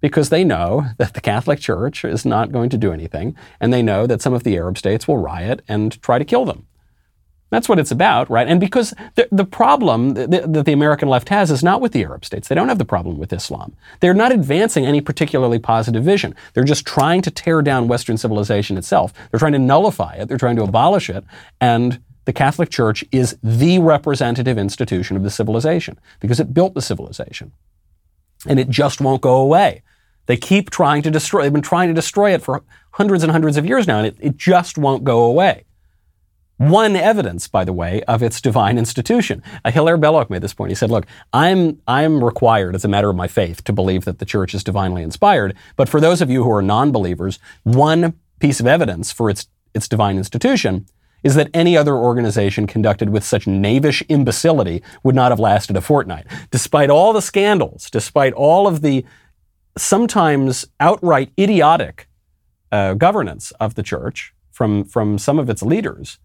[0.01, 3.81] because they know that the Catholic Church is not going to do anything, and they
[3.81, 6.67] know that some of the Arab states will riot and try to kill them.
[7.53, 8.47] That's what it's about, right?
[8.47, 12.01] And because the, the problem that, that the American left has is not with the
[12.01, 12.47] Arab states.
[12.47, 13.75] They don't have the problem with Islam.
[13.99, 16.33] They're not advancing any particularly positive vision.
[16.53, 19.13] They're just trying to tear down Western civilization itself.
[19.29, 20.29] They're trying to nullify it.
[20.29, 21.23] They're trying to abolish it.
[21.61, 26.81] And the Catholic Church is the representative institution of the civilization because it built the
[26.81, 27.51] civilization.
[28.47, 29.83] And it just won't go away.
[30.25, 32.63] They keep trying to destroy, they've been trying to destroy it for
[32.93, 35.65] hundreds and hundreds of years now, and it, it just won't go away
[36.57, 39.41] one evidence, by the way, of its divine institution.
[39.65, 40.71] Uh, Hilaire Belloc made this point.
[40.71, 44.19] He said, look, I'm, I'm required as a matter of my faith to believe that
[44.19, 45.55] the church is divinely inspired.
[45.75, 49.87] But for those of you who are non-believers, one piece of evidence for its, its
[49.87, 50.85] divine institution
[51.23, 55.81] is that any other organization conducted with such knavish imbecility would not have lasted a
[55.81, 56.27] fortnight.
[56.51, 59.05] Despite all the scandals, despite all of the
[59.77, 62.07] sometimes outright idiotic
[62.71, 66.19] uh, governance of the church from, from some of its leaders,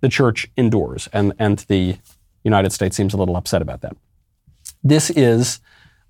[0.00, 1.98] the church endures, and, and the
[2.44, 3.96] United States seems a little upset about that.
[4.82, 5.60] This is,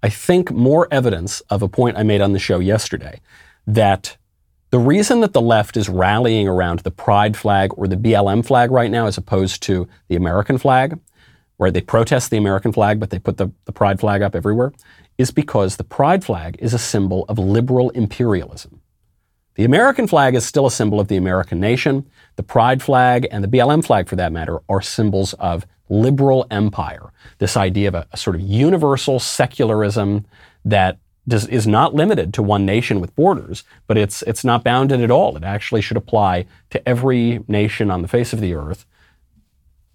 [0.03, 3.21] I think, more evidence of a point I made on the show yesterday
[3.67, 4.17] that
[4.71, 8.71] the reason that the left is rallying around the pride flag or the BLM flag
[8.71, 10.99] right now, as opposed to the American flag,
[11.57, 14.73] where they protest the American flag, but they put the, the pride flag up everywhere,
[15.17, 18.81] is because the pride flag is a symbol of liberal imperialism.
[19.59, 22.09] The American flag is still a symbol of the American nation.
[22.37, 27.11] The pride flag and the BLM flag, for that matter, are symbols of liberal empire.
[27.39, 30.27] This idea of a, a sort of universal secularism
[30.65, 35.01] that does, is not limited to one nation with borders, but it's, it's not bounded
[35.01, 35.37] at all.
[35.37, 38.87] It actually should apply to every nation on the face of the earth,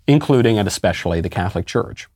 [0.07, 2.09] including and especially the Catholic Church.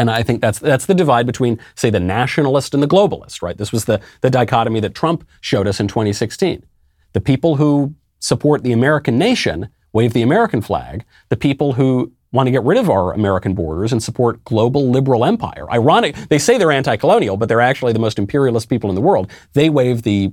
[0.00, 3.58] And I think that's that's the divide between, say, the nationalist and the globalist, right?
[3.58, 6.64] This was the, the dichotomy that Trump showed us in 2016.
[7.12, 11.04] The people who support the American nation wave the American flag.
[11.28, 15.22] The people who want to get rid of our American borders and support global liberal
[15.22, 15.70] empire.
[15.70, 19.30] Ironic, they say they're anti-colonial, but they're actually the most imperialist people in the world.
[19.52, 20.32] They wave the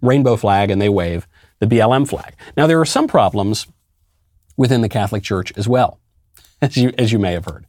[0.00, 2.34] rainbow flag and they wave the BLM flag.
[2.56, 3.66] Now there are some problems
[4.56, 6.00] within the Catholic Church as well,
[6.62, 7.66] as you as you may have heard.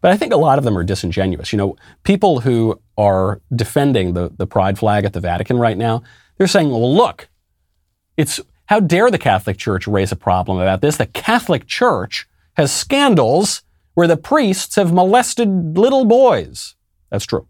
[0.00, 1.52] But I think a lot of them are disingenuous.
[1.52, 6.02] You know, people who are defending the, the pride flag at the Vatican right now,
[6.36, 7.28] they're saying, well, look,
[8.16, 10.96] it's how dare the Catholic Church raise a problem about this?
[10.96, 13.62] The Catholic Church has scandals
[13.94, 16.74] where the priests have molested little boys.
[17.10, 17.46] That's true.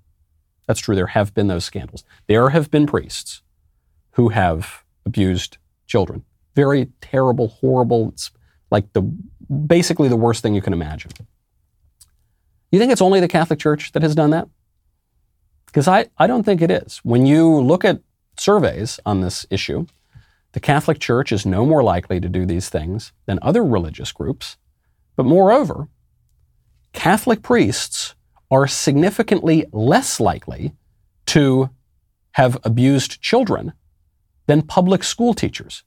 [0.67, 0.95] That's true.
[0.95, 2.05] There have been those scandals.
[2.27, 3.43] There have been priests
[4.13, 6.25] who have abused children.
[6.55, 8.11] Very terrible, horrible.
[8.11, 8.31] It's
[8.71, 11.13] like the basically the worst thing you can imagine.
[12.77, 14.49] You think it's only the Catholic Church that has done that?
[15.65, 16.99] Because I, I don't think it is.
[17.05, 18.03] When you look at
[18.39, 19.87] surveys on this issue,
[20.53, 24.59] the Catholic Church is no more likely to do these things than other religious groups.
[25.17, 25.89] But moreover,
[26.93, 28.15] Catholic priests
[28.51, 30.75] are significantly less likely
[31.29, 31.71] to
[32.33, 33.73] have abused children
[34.49, 35.83] than public school teachers.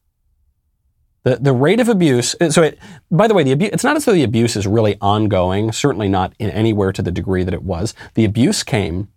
[1.24, 2.80] The, the rate of abuse, uh, so it,
[3.12, 6.08] by the way, the abuse, it's not as though the abuse is really ongoing, certainly
[6.08, 7.94] not in anywhere to the degree that it was.
[8.14, 9.10] The abuse came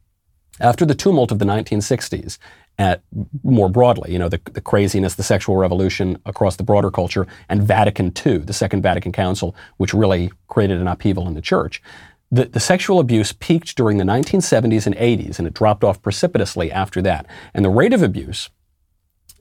[0.61, 2.39] after the tumult of the 1960s
[2.79, 3.03] at
[3.45, 7.63] more broadly, you know, the, the craziness, the sexual revolution across the broader culture, and
[7.63, 11.83] Vatican II, the Second Vatican Council, which really created an upheaval in the church.
[12.31, 16.73] The, the, sexual abuse peaked during the 1970s and 80s, and it dropped off precipitously
[16.73, 17.27] after that.
[17.53, 18.49] And the rate of abuse,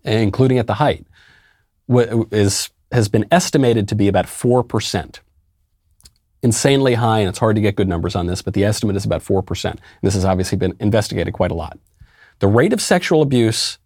[0.03, 1.05] including at the height,
[1.91, 5.19] is, has been estimated to be about 4%.
[6.43, 9.05] Insanely high, and it's hard to get good numbers on this, but the estimate is
[9.05, 9.71] about 4%.
[9.71, 11.77] And this has obviously been investigated quite a lot.
[12.39, 13.77] The rate of sexual abuse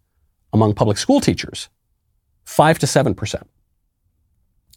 [0.52, 1.68] among public school teachers,
[2.44, 3.42] 5 to 7%.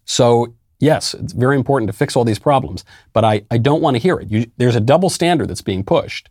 [0.04, 3.96] So, yes, it's very important to fix all these problems, but I, I don't want
[3.96, 4.30] to hear it.
[4.30, 6.30] You, there's a double standard that's being pushed.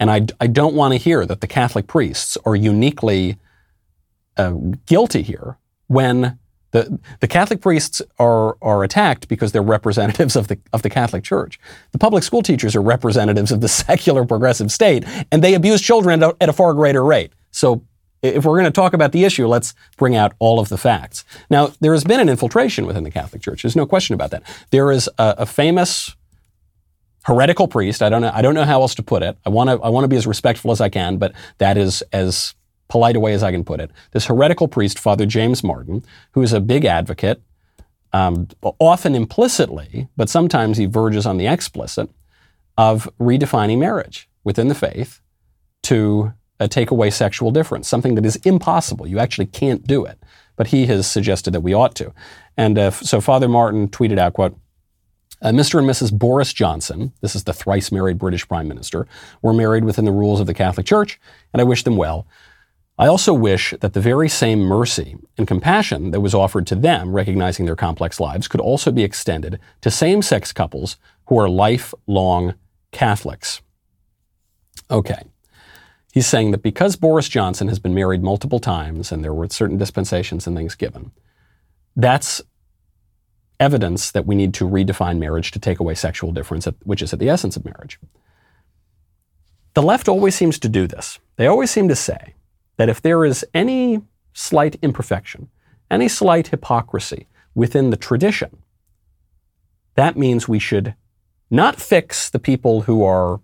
[0.00, 3.38] And I, I don't want to hear that the Catholic priests are uniquely
[4.36, 4.52] uh,
[4.86, 5.56] guilty here
[5.88, 6.38] when
[6.70, 11.24] the, the Catholic priests are, are attacked because they're representatives of the, of the Catholic
[11.24, 11.58] Church.
[11.92, 16.22] The public school teachers are representatives of the secular progressive state, and they abuse children
[16.22, 17.32] at a, at a far greater rate.
[17.50, 17.82] So
[18.22, 21.24] if we're going to talk about the issue, let's bring out all of the facts.
[21.50, 23.62] Now, there has been an infiltration within the Catholic Church.
[23.62, 24.42] There's no question about that.
[24.70, 26.16] There is a, a famous
[27.24, 28.02] heretical priest.
[28.02, 28.32] I don't know.
[28.34, 29.38] I don't know how else to put it.
[29.46, 29.80] I want to.
[29.80, 32.54] I want to be as respectful as I can, but that is as
[32.88, 33.90] polite a way as I can put it.
[34.12, 37.42] This heretical priest, Father James Martin, who is a big advocate,
[38.12, 42.10] um, often implicitly, but sometimes he verges on the explicit,
[42.78, 45.20] of redefining marriage within the faith
[45.82, 49.06] to uh, take away sexual difference, something that is impossible.
[49.06, 50.18] You actually can't do it.
[50.56, 52.12] But he has suggested that we ought to.
[52.56, 54.56] And uh, so Father Martin tweeted out, quote,
[55.40, 55.78] uh, Mr.
[55.78, 56.12] and Mrs.
[56.12, 59.06] Boris Johnson, this is the thrice married British Prime Minister,
[59.40, 61.20] were married within the rules of the Catholic Church,
[61.52, 62.26] and I wish them well.
[63.00, 67.12] I also wish that the very same mercy and compassion that was offered to them,
[67.12, 70.96] recognizing their complex lives, could also be extended to same sex couples
[71.26, 72.54] who are lifelong
[72.90, 73.62] Catholics.
[74.90, 75.22] Okay.
[76.12, 79.78] He's saying that because Boris Johnson has been married multiple times and there were certain
[79.78, 81.12] dispensations and things given,
[81.94, 82.42] that's
[83.60, 87.20] evidence that we need to redefine marriage to take away sexual difference, which is at
[87.20, 88.00] the essence of marriage.
[89.74, 91.20] The left always seems to do this.
[91.36, 92.34] They always seem to say
[92.78, 94.00] that if there is any
[94.32, 95.48] slight imperfection,
[95.90, 98.62] any slight hypocrisy within the tradition,
[99.96, 100.94] that means we should
[101.50, 103.40] not fix the people who are,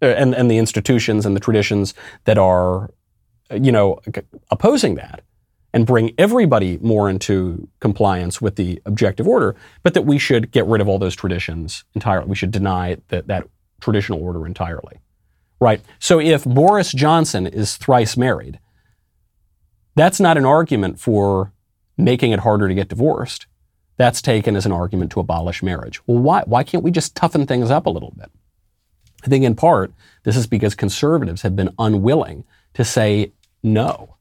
[0.00, 1.94] uh, and, and the institutions and the traditions
[2.24, 2.90] that are,
[3.50, 4.00] you know,
[4.50, 5.22] opposing that
[5.72, 10.64] and bring everybody more into compliance with the objective order, but that we should get
[10.66, 12.28] rid of all those traditions entirely.
[12.28, 13.48] We should deny that, that
[13.80, 15.00] traditional order entirely.
[15.58, 15.80] Right.
[15.98, 18.58] So if Boris Johnson is thrice married,
[19.94, 21.52] that's not an argument for
[21.96, 23.46] making it harder to get divorced.
[23.96, 26.06] That's taken as an argument to abolish marriage.
[26.06, 28.30] Well, why, why can't we just toughen things up a little bit?
[29.24, 29.92] I think in part,
[30.24, 32.44] this is because conservatives have been unwilling
[32.74, 33.32] to say
[33.62, 34.16] no.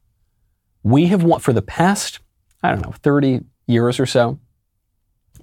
[0.84, 2.20] We have, want, for the past,
[2.64, 4.40] I don't know, 30 years or so,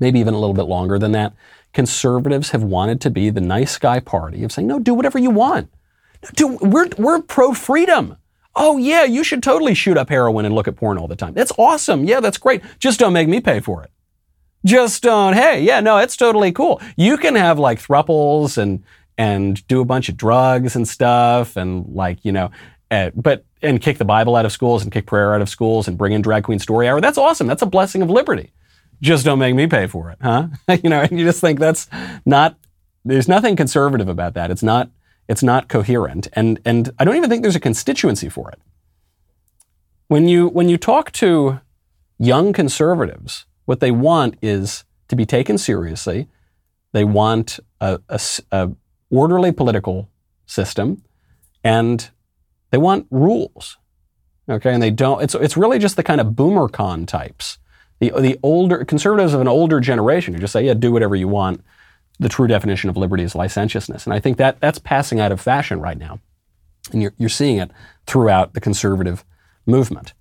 [0.00, 1.34] maybe even a little bit longer than that,
[1.74, 5.30] conservatives have wanted to be the nice guy party of saying, no, do whatever you
[5.30, 5.70] want.
[6.40, 8.16] We're, we're pro freedom.
[8.54, 11.34] Oh, yeah, you should totally shoot up heroin and look at porn all the time.
[11.34, 12.04] That's awesome.
[12.04, 12.62] Yeah, that's great.
[12.78, 13.90] Just don't make me pay for it.
[14.64, 16.80] Just don't, hey, yeah, no, it's totally cool.
[16.96, 18.84] You can have like thruples and,
[19.18, 22.50] and do a bunch of drugs and stuff and like, you know,
[22.90, 25.88] uh, but, and kick the Bible out of schools and kick prayer out of schools
[25.88, 27.00] and bring in drag queen story hour.
[27.00, 27.46] That's awesome.
[27.46, 28.52] That's a blessing of liberty.
[29.00, 30.48] Just don't make me pay for it, huh?
[30.82, 31.88] you know, and you just think that's
[32.26, 32.56] not,
[33.04, 34.50] there's nothing conservative about that.
[34.50, 34.90] It's not,
[35.28, 36.28] it's not coherent.
[36.32, 38.60] And, and I don't even think there's a constituency for it.
[40.08, 41.60] When you, when you talk to
[42.18, 46.28] young conservatives, what they want is to be taken seriously.
[46.92, 48.20] They want a, a,
[48.50, 48.70] a
[49.10, 50.08] orderly political
[50.46, 51.02] system
[51.64, 52.10] and
[52.70, 53.78] they want rules.
[54.48, 57.58] Okay, and they don't, it's, it's really just the kind of boomer con types.
[58.00, 61.28] The, the older conservatives of an older generation who just say, yeah, do whatever you
[61.28, 61.64] want
[62.22, 64.06] the true definition of liberty is licentiousness.
[64.06, 66.20] And I think that that's passing out of fashion right now.
[66.92, 67.70] And you're, you're seeing it
[68.06, 69.24] throughout the conservative
[69.66, 70.14] movement.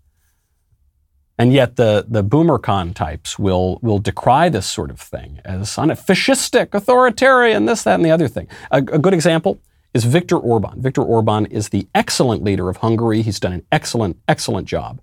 [1.37, 5.75] And yet the, the boomer con types will, will decry this sort of thing as
[5.75, 8.47] fascistic, authoritarian, this, that, and the other thing.
[8.69, 9.59] A, a good example
[9.93, 10.81] is Viktor Orban.
[10.81, 13.21] Viktor Orban is the excellent leader of Hungary.
[13.23, 15.01] He's done an excellent, excellent job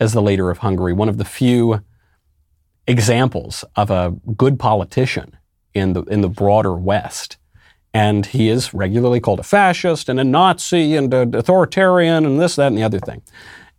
[0.00, 0.92] as the leader of Hungary.
[0.92, 1.82] One of the few
[2.86, 5.36] examples of a good politician
[5.78, 7.36] in the in the broader West.
[7.94, 12.56] And he is regularly called a fascist and a Nazi and an authoritarian and this,
[12.56, 13.22] that, and the other thing.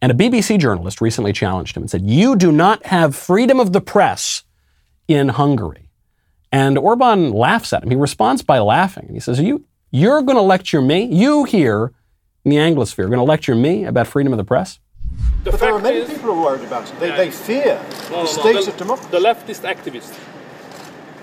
[0.02, 3.74] And a BBC journalist recently challenged him and said, You do not have freedom of
[3.74, 4.44] the press
[5.08, 5.90] in Hungary.
[6.52, 7.90] And Orban laughs at him.
[7.90, 9.06] He responds by laughing.
[9.06, 11.04] And he says, you, You're going to lecture me?
[11.04, 11.94] You here
[12.46, 14.80] in the Anglosphere are going to lecture me about freedom of the press?
[15.44, 17.00] The but there are many is, people who are worried about it.
[17.00, 17.18] They, yeah.
[17.18, 19.12] they fear no, the no, states the, of democracy.
[19.12, 20.18] The leftist activists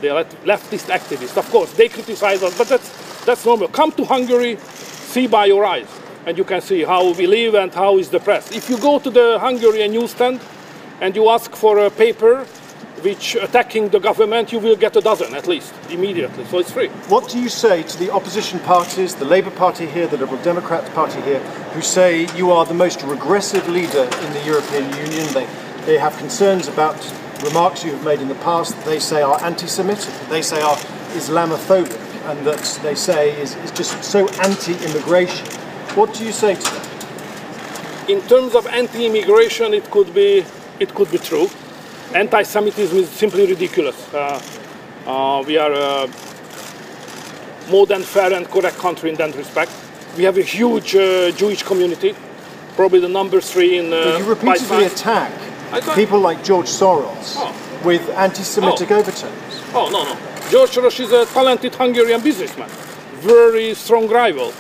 [0.01, 1.37] they are leftist activists.
[1.37, 3.69] Of course, they criticize us, but that's, that's normal.
[3.69, 5.89] Come to Hungary, see by your eyes,
[6.27, 8.53] and you can see how we live and how is the press.
[8.53, 10.41] If you go to the Hungarian newsstand
[11.01, 12.47] and you ask for a paper
[13.03, 16.45] which attacking the government, you will get a dozen at least immediately.
[16.47, 16.89] So it's free.
[17.09, 20.89] What do you say to the opposition parties, the Labour Party here, the Liberal Democrats
[20.91, 21.41] Party here,
[21.75, 25.33] who say you are the most regressive leader in the European Union?
[25.35, 25.47] They,
[25.85, 26.97] they have concerns about
[27.43, 30.77] remarks you have made in the past they say are anti-Semitic, they say are
[31.15, 31.99] Islamophobic,
[32.31, 35.47] and that they say is, is just so anti-immigration.
[35.95, 36.97] What do you say to them?
[38.09, 40.45] in terms of anti-immigration, it could be
[40.79, 41.49] it could be true.
[42.15, 43.97] Anti-Semitism is simply ridiculous.
[44.15, 44.41] Uh,
[45.07, 46.09] uh, we are a
[47.71, 49.73] more than fair and correct country in that respect.
[50.17, 52.15] We have a huge uh, Jewish community,
[52.77, 53.93] probably the number three in.
[53.93, 55.33] Uh, But you repeatedly attack
[55.95, 57.53] people like George Soros Oh.
[57.85, 58.99] with anti-Semitic Oh.
[58.99, 59.53] overtones.
[59.75, 60.17] Oh no no,
[60.51, 62.69] George Soros is a talented Hungarian businessman,
[63.21, 64.53] very strong rival.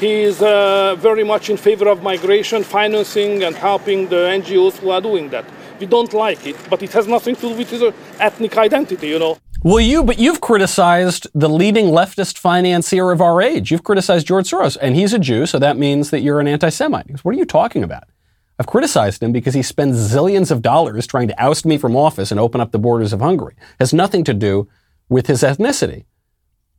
[0.00, 4.90] He is uh, very much in favor of migration, financing, and helping the NGOs who
[4.90, 5.44] are doing that.
[5.80, 9.08] We don't like it, but it has nothing to do with his uh, ethnic identity,
[9.08, 9.38] you know.
[9.62, 13.70] Well, you, but you've criticized the leading leftist financier of our age.
[13.70, 16.68] You've criticized George Soros, and he's a Jew, so that means that you're an anti
[16.68, 17.24] Semite.
[17.24, 18.04] What are you talking about?
[18.58, 22.30] I've criticized him because he spends zillions of dollars trying to oust me from office
[22.30, 23.54] and open up the borders of Hungary.
[23.78, 24.68] Has nothing to do
[25.08, 26.04] with his ethnicity.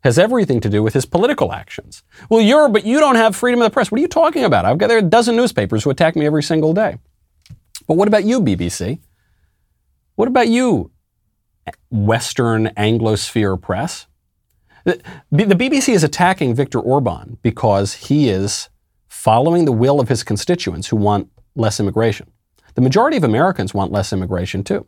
[0.04, 2.04] Has everything to do with his political actions.
[2.30, 3.92] Well, you're, but you don't have freedom of the press.
[3.92, 4.66] What are you talking about?
[4.66, 6.98] I've got there a dozen newspapers who attack me every single day.
[7.88, 9.00] But what about you, BBC?
[10.16, 10.92] What about you,
[11.92, 14.08] Western Anglosphere press?
[14.84, 15.00] The,
[15.32, 18.70] the BBC is attacking Viktor Orban because he is
[19.08, 22.32] following the will of his constituents who want less immigration.
[22.76, 24.86] The majority of Americans want less immigration too.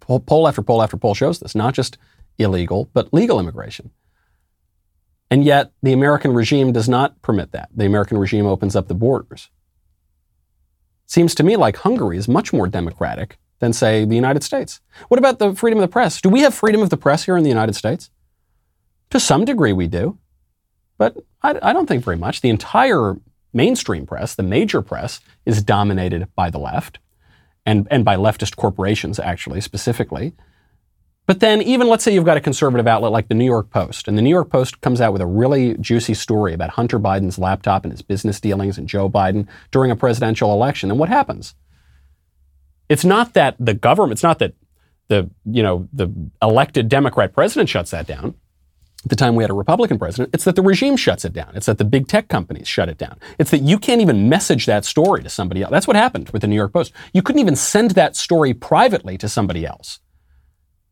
[0.00, 1.98] Poll, after poll after poll shows this, not just
[2.38, 3.90] illegal, but legal immigration.
[5.30, 7.68] And yet, the American regime does not permit that.
[7.72, 9.50] The American regime opens up the borders.
[11.06, 14.80] Seems to me like Hungary is much more democratic than, say, the United States.
[15.08, 16.20] What about the freedom of the press?
[16.20, 18.10] Do we have freedom of the press here in the United States?
[19.10, 20.18] To some degree, we do.
[20.98, 22.40] But I, I don't think very much.
[22.40, 23.16] The entire
[23.52, 26.98] mainstream press, the major press, is dominated by the left
[27.66, 30.32] and, and by leftist corporations, actually, specifically.
[31.26, 34.08] But then, even let's say you've got a conservative outlet like the New York Post,
[34.08, 37.38] and the New York Post comes out with a really juicy story about Hunter Biden's
[37.38, 40.90] laptop and his business dealings and Joe Biden during a presidential election.
[40.90, 41.54] And what happens?
[42.88, 44.54] It's not that the government, it's not that
[45.06, 46.08] the, you know, the
[46.42, 48.34] elected Democrat president shuts that down.
[49.04, 51.52] The time we had a Republican president, it's that the regime shuts it down.
[51.54, 53.18] It's that the big tech companies shut it down.
[53.38, 55.70] It's that you can't even message that story to somebody else.
[55.70, 56.92] That's what happened with the New York Post.
[57.14, 60.00] You couldn't even send that story privately to somebody else.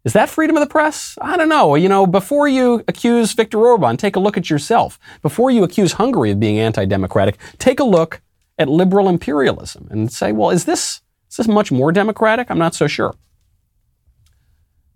[0.04, 1.18] Is that freedom of the press?
[1.20, 1.74] I don't know.
[1.74, 4.98] You know, before you accuse Viktor Orban, take a look at yourself.
[5.20, 8.22] Before you accuse Hungary of being anti-democratic, take a look
[8.58, 12.50] at liberal imperialism and say, well, is this, is this much more democratic?
[12.50, 13.14] I'm not so sure.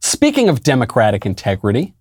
[0.01, 1.95] Speaking of democratic integrity,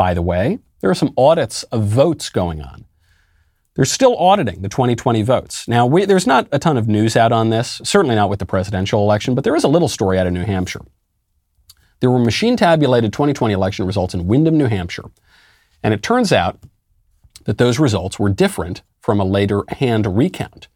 [0.00, 2.86] by the way, there are some audits of votes going on.
[3.74, 5.68] They're still auditing the 2020 votes.
[5.68, 8.46] Now, we, there's not a ton of news out on this, certainly not with the
[8.46, 10.80] presidential election, but there is a little story out of New Hampshire.
[12.00, 15.10] There were machine tabulated 2020 election results in Windham, New Hampshire.
[15.82, 16.58] And it turns out
[17.44, 20.68] that those results were different from a later hand recount.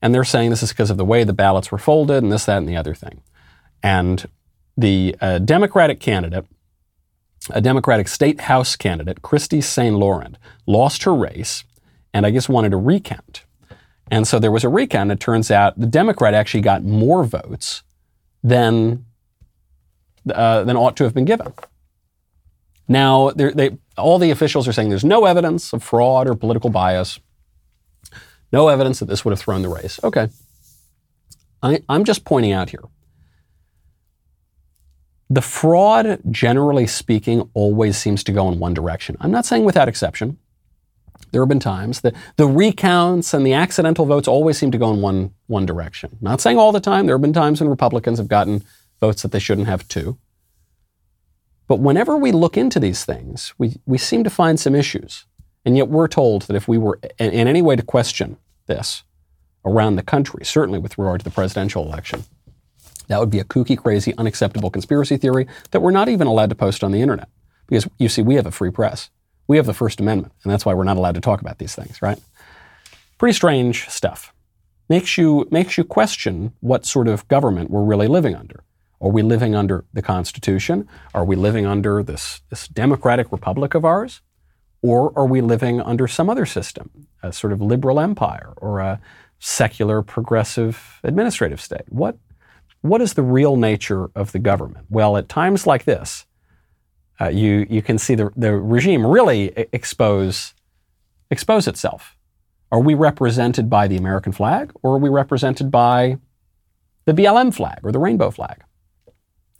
[0.00, 2.44] And they're saying this is because of the way the ballots were folded and this,
[2.44, 3.22] that, and the other thing.
[3.82, 4.28] And
[4.76, 6.46] the uh, Democratic candidate,
[7.48, 9.96] a Democratic state house candidate, Kristi St.
[9.96, 10.36] Laurent,
[10.66, 11.64] lost her race
[12.12, 13.44] and I guess wanted a recount.
[14.10, 15.12] And so there was a recount.
[15.12, 17.82] It turns out the Democrat actually got more votes
[18.42, 19.06] than
[20.32, 21.52] uh, than ought to have been given.
[22.88, 27.20] Now, they, all the officials are saying there's no evidence of fraud or political bias,
[28.52, 30.00] no evidence that this would have thrown the race.
[30.02, 30.28] Okay.
[31.62, 32.82] I, I'm just pointing out here.
[35.32, 39.16] The fraud, generally speaking, always seems to go in one direction.
[39.20, 40.38] I'm not saying without exception.
[41.30, 44.92] There have been times that the recounts and the accidental votes always seem to go
[44.92, 46.16] in one, one direction.
[46.20, 47.06] Not saying all the time.
[47.06, 48.64] There have been times when Republicans have gotten
[49.00, 50.18] votes that they shouldn't have too.
[51.68, 55.26] But whenever we look into these things, we, we seem to find some issues.
[55.64, 59.04] And yet we're told that if we were in, in any way to question this
[59.64, 62.24] around the country, certainly with regard to the presidential election,
[63.10, 66.54] that would be a kooky, crazy, unacceptable conspiracy theory that we're not even allowed to
[66.54, 67.28] post on the internet.
[67.66, 69.10] Because you see, we have a free press.
[69.48, 71.74] We have the First Amendment, and that's why we're not allowed to talk about these
[71.74, 72.20] things, right?
[73.18, 74.32] Pretty strange stuff.
[74.88, 78.62] Makes you, makes you question what sort of government we're really living under.
[79.00, 80.88] Are we living under the Constitution?
[81.12, 84.20] Are we living under this, this democratic republic of ours?
[84.82, 89.00] Or are we living under some other system, a sort of liberal empire or a
[89.40, 91.88] secular progressive administrative state?
[91.88, 92.16] What,
[92.82, 94.86] what is the real nature of the government?
[94.88, 96.26] Well, at times like this,
[97.20, 100.54] uh, you, you can see the, the regime really expose,
[101.30, 102.16] expose itself.
[102.72, 106.18] Are we represented by the American flag or are we represented by
[107.04, 108.62] the BLM flag or the rainbow flag?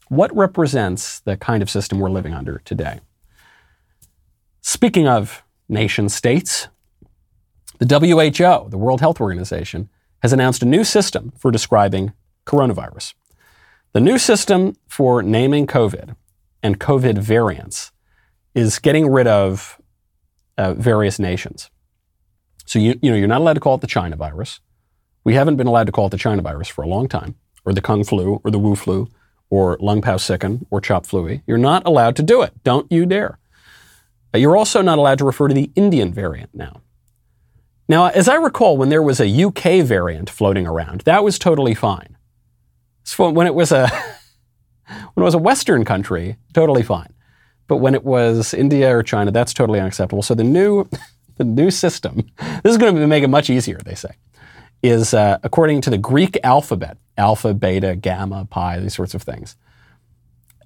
[0.08, 3.00] What represents the kind of system we're living under today?
[4.60, 6.68] Speaking of nation states,
[7.78, 9.88] the WHO, the World Health Organization,
[10.22, 12.12] has announced a new system for describing
[12.46, 13.14] coronavirus.
[13.92, 16.14] The new system for naming COVID
[16.62, 17.92] and COVID variants
[18.54, 19.80] is getting rid of
[20.58, 21.70] uh, various nations.
[22.66, 24.60] So you, you know you're not allowed to call it the China virus.
[25.24, 27.34] We haven't been allowed to call it the China virus for a long time,
[27.64, 29.08] or the Kung flu, or the Wu flu,
[29.50, 31.42] or Lung Pao Sicken, or Chop Flui.
[31.46, 32.52] You're not allowed to do it.
[32.62, 33.38] Don't you dare.
[34.32, 36.80] Uh, you're also not allowed to refer to the Indian variant now.
[37.88, 41.74] Now, as I recall, when there was a UK variant floating around, that was totally
[41.74, 42.16] fine.
[43.04, 43.88] So when it was a
[44.86, 47.12] when it was a Western country, totally fine.
[47.66, 50.22] But when it was India or China, that's totally unacceptable.
[50.22, 50.88] So the new
[51.36, 52.30] the new system,
[52.62, 54.10] this is going to make it much easier, they say,
[54.82, 59.56] is uh, according to the Greek alphabet, alpha, beta, gamma, pi, these sorts of things.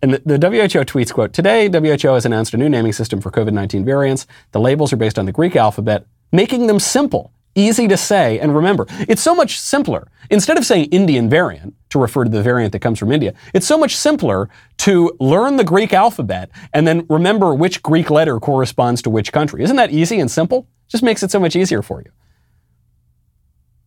[0.02, 3.30] And the, the WHO tweets, quote, Today, WHO has announced a new naming system for
[3.30, 4.26] COVID-19 variants.
[4.50, 8.54] The labels are based on the Greek alphabet, making them simple, easy to say, and
[8.54, 8.86] remember.
[9.08, 10.08] It's so much simpler.
[10.30, 13.66] Instead of saying Indian variant to refer to the variant that comes from India, it's
[13.66, 19.00] so much simpler to learn the Greek alphabet and then remember which Greek letter corresponds
[19.02, 19.62] to which country.
[19.62, 20.66] Isn't that easy and simple?
[20.88, 22.10] Just makes it so much easier for you.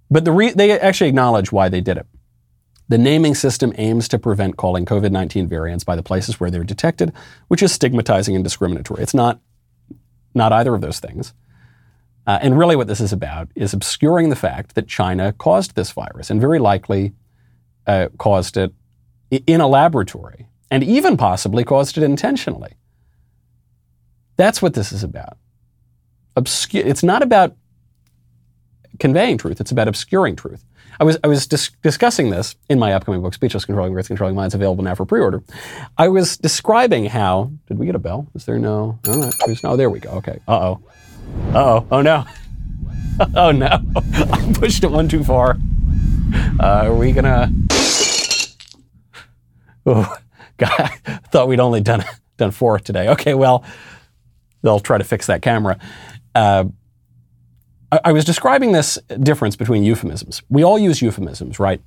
[0.10, 2.08] But the re- they actually acknowledge why they did it.
[2.88, 6.64] The naming system aims to prevent calling COVID 19 variants by the places where they're
[6.64, 7.12] detected,
[7.50, 9.04] which is stigmatizing and discriminatory.
[9.04, 9.42] It's not,
[10.34, 11.34] not either of those things.
[12.26, 15.92] Uh, and really, what this is about is obscuring the fact that China caused this
[15.92, 17.14] virus and very likely
[17.88, 18.74] uh, caused it
[19.32, 22.74] in a laboratory and even possibly caused it intentionally.
[24.36, 25.38] That's what this is about.
[26.36, 27.56] Obscure, it's not about
[29.00, 30.64] conveying truth, it's about obscuring truth.
[31.00, 34.36] I was, I was dis- discussing this in my upcoming book, Speechless Controlling Words, Controlling
[34.36, 35.44] Minds, available now for pre order.
[35.98, 37.52] I was describing how.
[37.68, 38.28] Did we get a bell?
[38.34, 39.00] Is there no.
[39.06, 39.32] No,
[39.64, 40.10] no there we go.
[40.12, 40.40] Okay.
[40.48, 40.84] Uh oh.
[41.54, 41.88] Uh oh.
[41.92, 42.26] Oh no.
[43.36, 43.68] oh no.
[43.96, 45.58] I pushed it one too far.
[46.60, 47.52] Uh, are we gonna.
[49.90, 50.18] Oh,
[50.58, 50.70] God.
[51.06, 52.04] I thought we'd only done,
[52.36, 53.08] done four today.
[53.08, 53.64] Okay, well,
[54.62, 55.80] they'll try to fix that camera.
[56.36, 56.66] Uh,
[57.92, 60.42] I, I was describing this difference between euphemisms.
[60.50, 61.82] We all use euphemisms, right?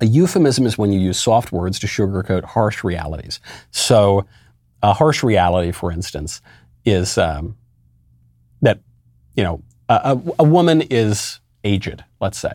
[0.00, 3.40] A euphemism is when you use soft words to sugarcoat harsh realities.
[3.70, 4.26] So,
[4.82, 6.40] a harsh reality, for instance,
[6.84, 7.56] is um,
[8.62, 8.80] that
[9.36, 12.04] you know a, a, woman is aged.
[12.20, 12.52] Let's say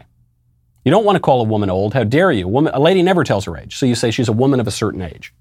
[0.84, 1.94] you don't want to call a woman old.
[1.94, 2.46] How dare you?
[2.46, 4.68] A, woman, a lady never tells her age, so you say she's a woman of
[4.68, 5.34] a certain age.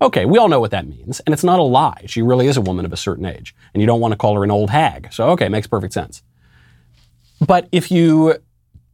[0.00, 2.04] Okay, we all know what that means, and it's not a lie.
[2.06, 4.34] She really is a woman of a certain age, and you don't want to call
[4.36, 5.12] her an old hag.
[5.12, 6.22] So okay, makes perfect sense.
[7.44, 8.36] But if you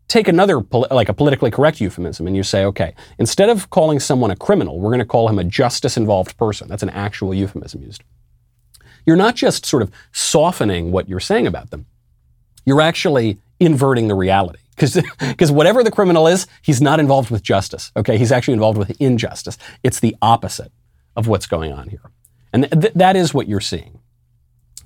[0.09, 4.31] take another, like a politically correct euphemism, and you say, okay, instead of calling someone
[4.31, 6.69] a criminal, we're going to call him a justice involved person.
[6.69, 8.03] That's an actual euphemism used.
[9.07, 11.87] You're not just sort of softening what you're saying about them,
[12.65, 14.61] you're actually inverting the reality.
[15.19, 17.93] Because whatever the criminal is, he's not involved with justice.
[17.97, 19.57] Okay, he's actually involved with injustice.
[19.83, 20.73] It's the opposite
[21.17, 22.11] of what's going on here.
[22.53, 24.01] And th- that is what you're seeing.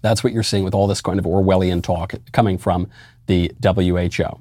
[0.01, 2.88] That's what you're seeing with all this kind of Orwellian talk coming from
[3.26, 4.40] the WHO.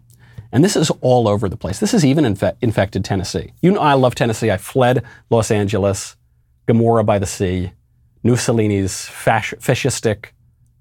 [0.52, 1.80] And this is all over the place.
[1.80, 3.54] This is even infe- infected Tennessee.
[3.62, 4.52] You know, I love Tennessee.
[4.52, 6.16] I fled Los Angeles,
[6.68, 7.72] Gomorrah by the Sea,
[8.24, 10.28] Mussolini's fasc- fascistic,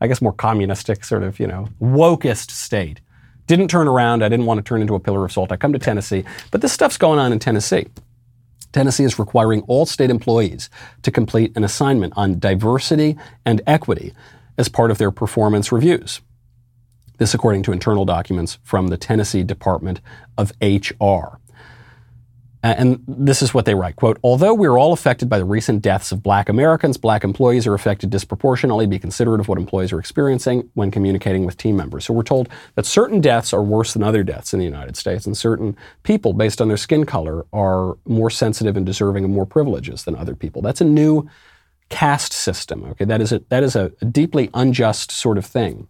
[0.01, 3.01] I guess more communistic, sort of, you know, wokest state.
[3.47, 4.25] Didn't turn around.
[4.25, 5.53] I didn't want to turn into a pillar of salt.
[5.53, 6.25] I come to Tennessee.
[6.51, 7.87] But this stuff's going on in Tennessee.
[8.73, 10.69] Tennessee is requiring all state employees
[11.03, 14.13] to complete an assignment on diversity and equity
[14.59, 16.21] as part of their performance reviews.
[17.19, 20.01] This, according to internal documents from the Tennessee Department
[20.37, 21.39] of HR.
[22.67, 25.81] Uh, and this is what they write, quote, although we're all affected by the recent
[25.83, 28.89] deaths of black Americans, black employees are affected disproportionately.
[28.89, 32.05] Be considerate of what employees are experiencing when communicating with team members.
[32.05, 35.27] So we're told that certain deaths are worse than other deaths in the United States,
[35.27, 39.47] and certain people, based on their skin color, are more sensitive and deserving of more
[39.47, 40.61] privileges than other people.
[40.61, 41.31] That's a new
[41.89, 42.83] caste system.
[42.83, 45.87] Okay, that is a, that is a deeply unjust sort of thing.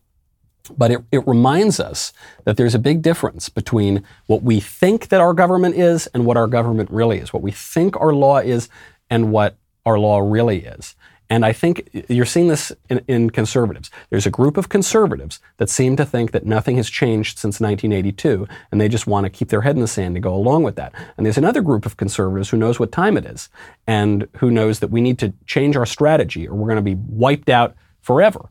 [0.69, 2.13] But it, it reminds us
[2.45, 6.37] that there's a big difference between what we think that our government is and what
[6.37, 8.69] our government really is, what we think our law is
[9.11, 10.95] and what our law really is.
[11.29, 13.91] And I think you're seeing this in, in, conservatives.
[14.11, 18.47] There's a group of conservatives that seem to think that nothing has changed since 1982,
[18.71, 20.77] and they just want to keep their head in the sand to go along with
[20.77, 20.93] that.
[21.17, 23.49] And there's another group of conservatives who knows what time it is,
[23.89, 26.95] and who knows that we need to change our strategy, or we're going to be
[26.95, 28.49] wiped out forever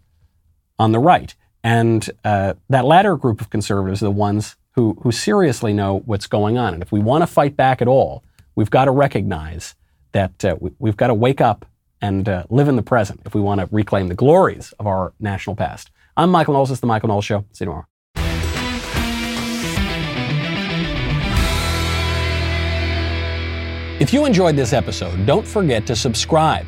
[0.78, 1.34] on the right.
[1.66, 6.28] And uh, that latter group of conservatives are the ones who, who seriously know what's
[6.28, 6.76] going on.
[6.76, 9.74] And if we want to fight back at all, we've got to recognize
[10.12, 11.66] that uh, we, have got to wake up
[12.02, 15.14] and uh, live in the present if we want to reclaim the glories of our
[15.20, 15.90] national past.
[16.16, 16.70] I'm Michael Knowles.
[16.70, 17.46] It's The Michael Knowles Show.
[17.52, 17.88] See you tomorrow.
[24.00, 26.68] If you enjoyed this episode, don't forget to subscribe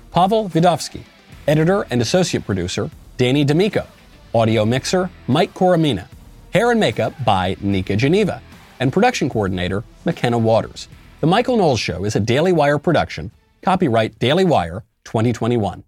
[0.11, 1.03] Pavel Vidovsky.
[1.47, 3.87] Editor and associate producer, Danny D'Amico.
[4.35, 6.07] Audio mixer, Mike Coromina.
[6.53, 8.41] Hair and makeup by Nika Geneva.
[8.79, 10.89] And production coordinator, McKenna Waters.
[11.21, 13.31] The Michael Knowles Show is a Daily Wire production.
[13.61, 15.83] Copyright Daily Wire 2021.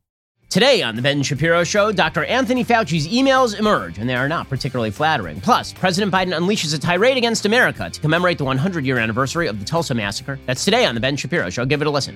[0.50, 2.24] Today on The Ben Shapiro Show, Dr.
[2.26, 5.42] Anthony Fauci's emails emerge, and they are not particularly flattering.
[5.42, 9.60] Plus, President Biden unleashes a tirade against America to commemorate the 100 year anniversary of
[9.60, 10.40] the Tulsa Massacre.
[10.46, 11.66] That's today on The Ben Shapiro Show.
[11.66, 12.16] Give it a listen.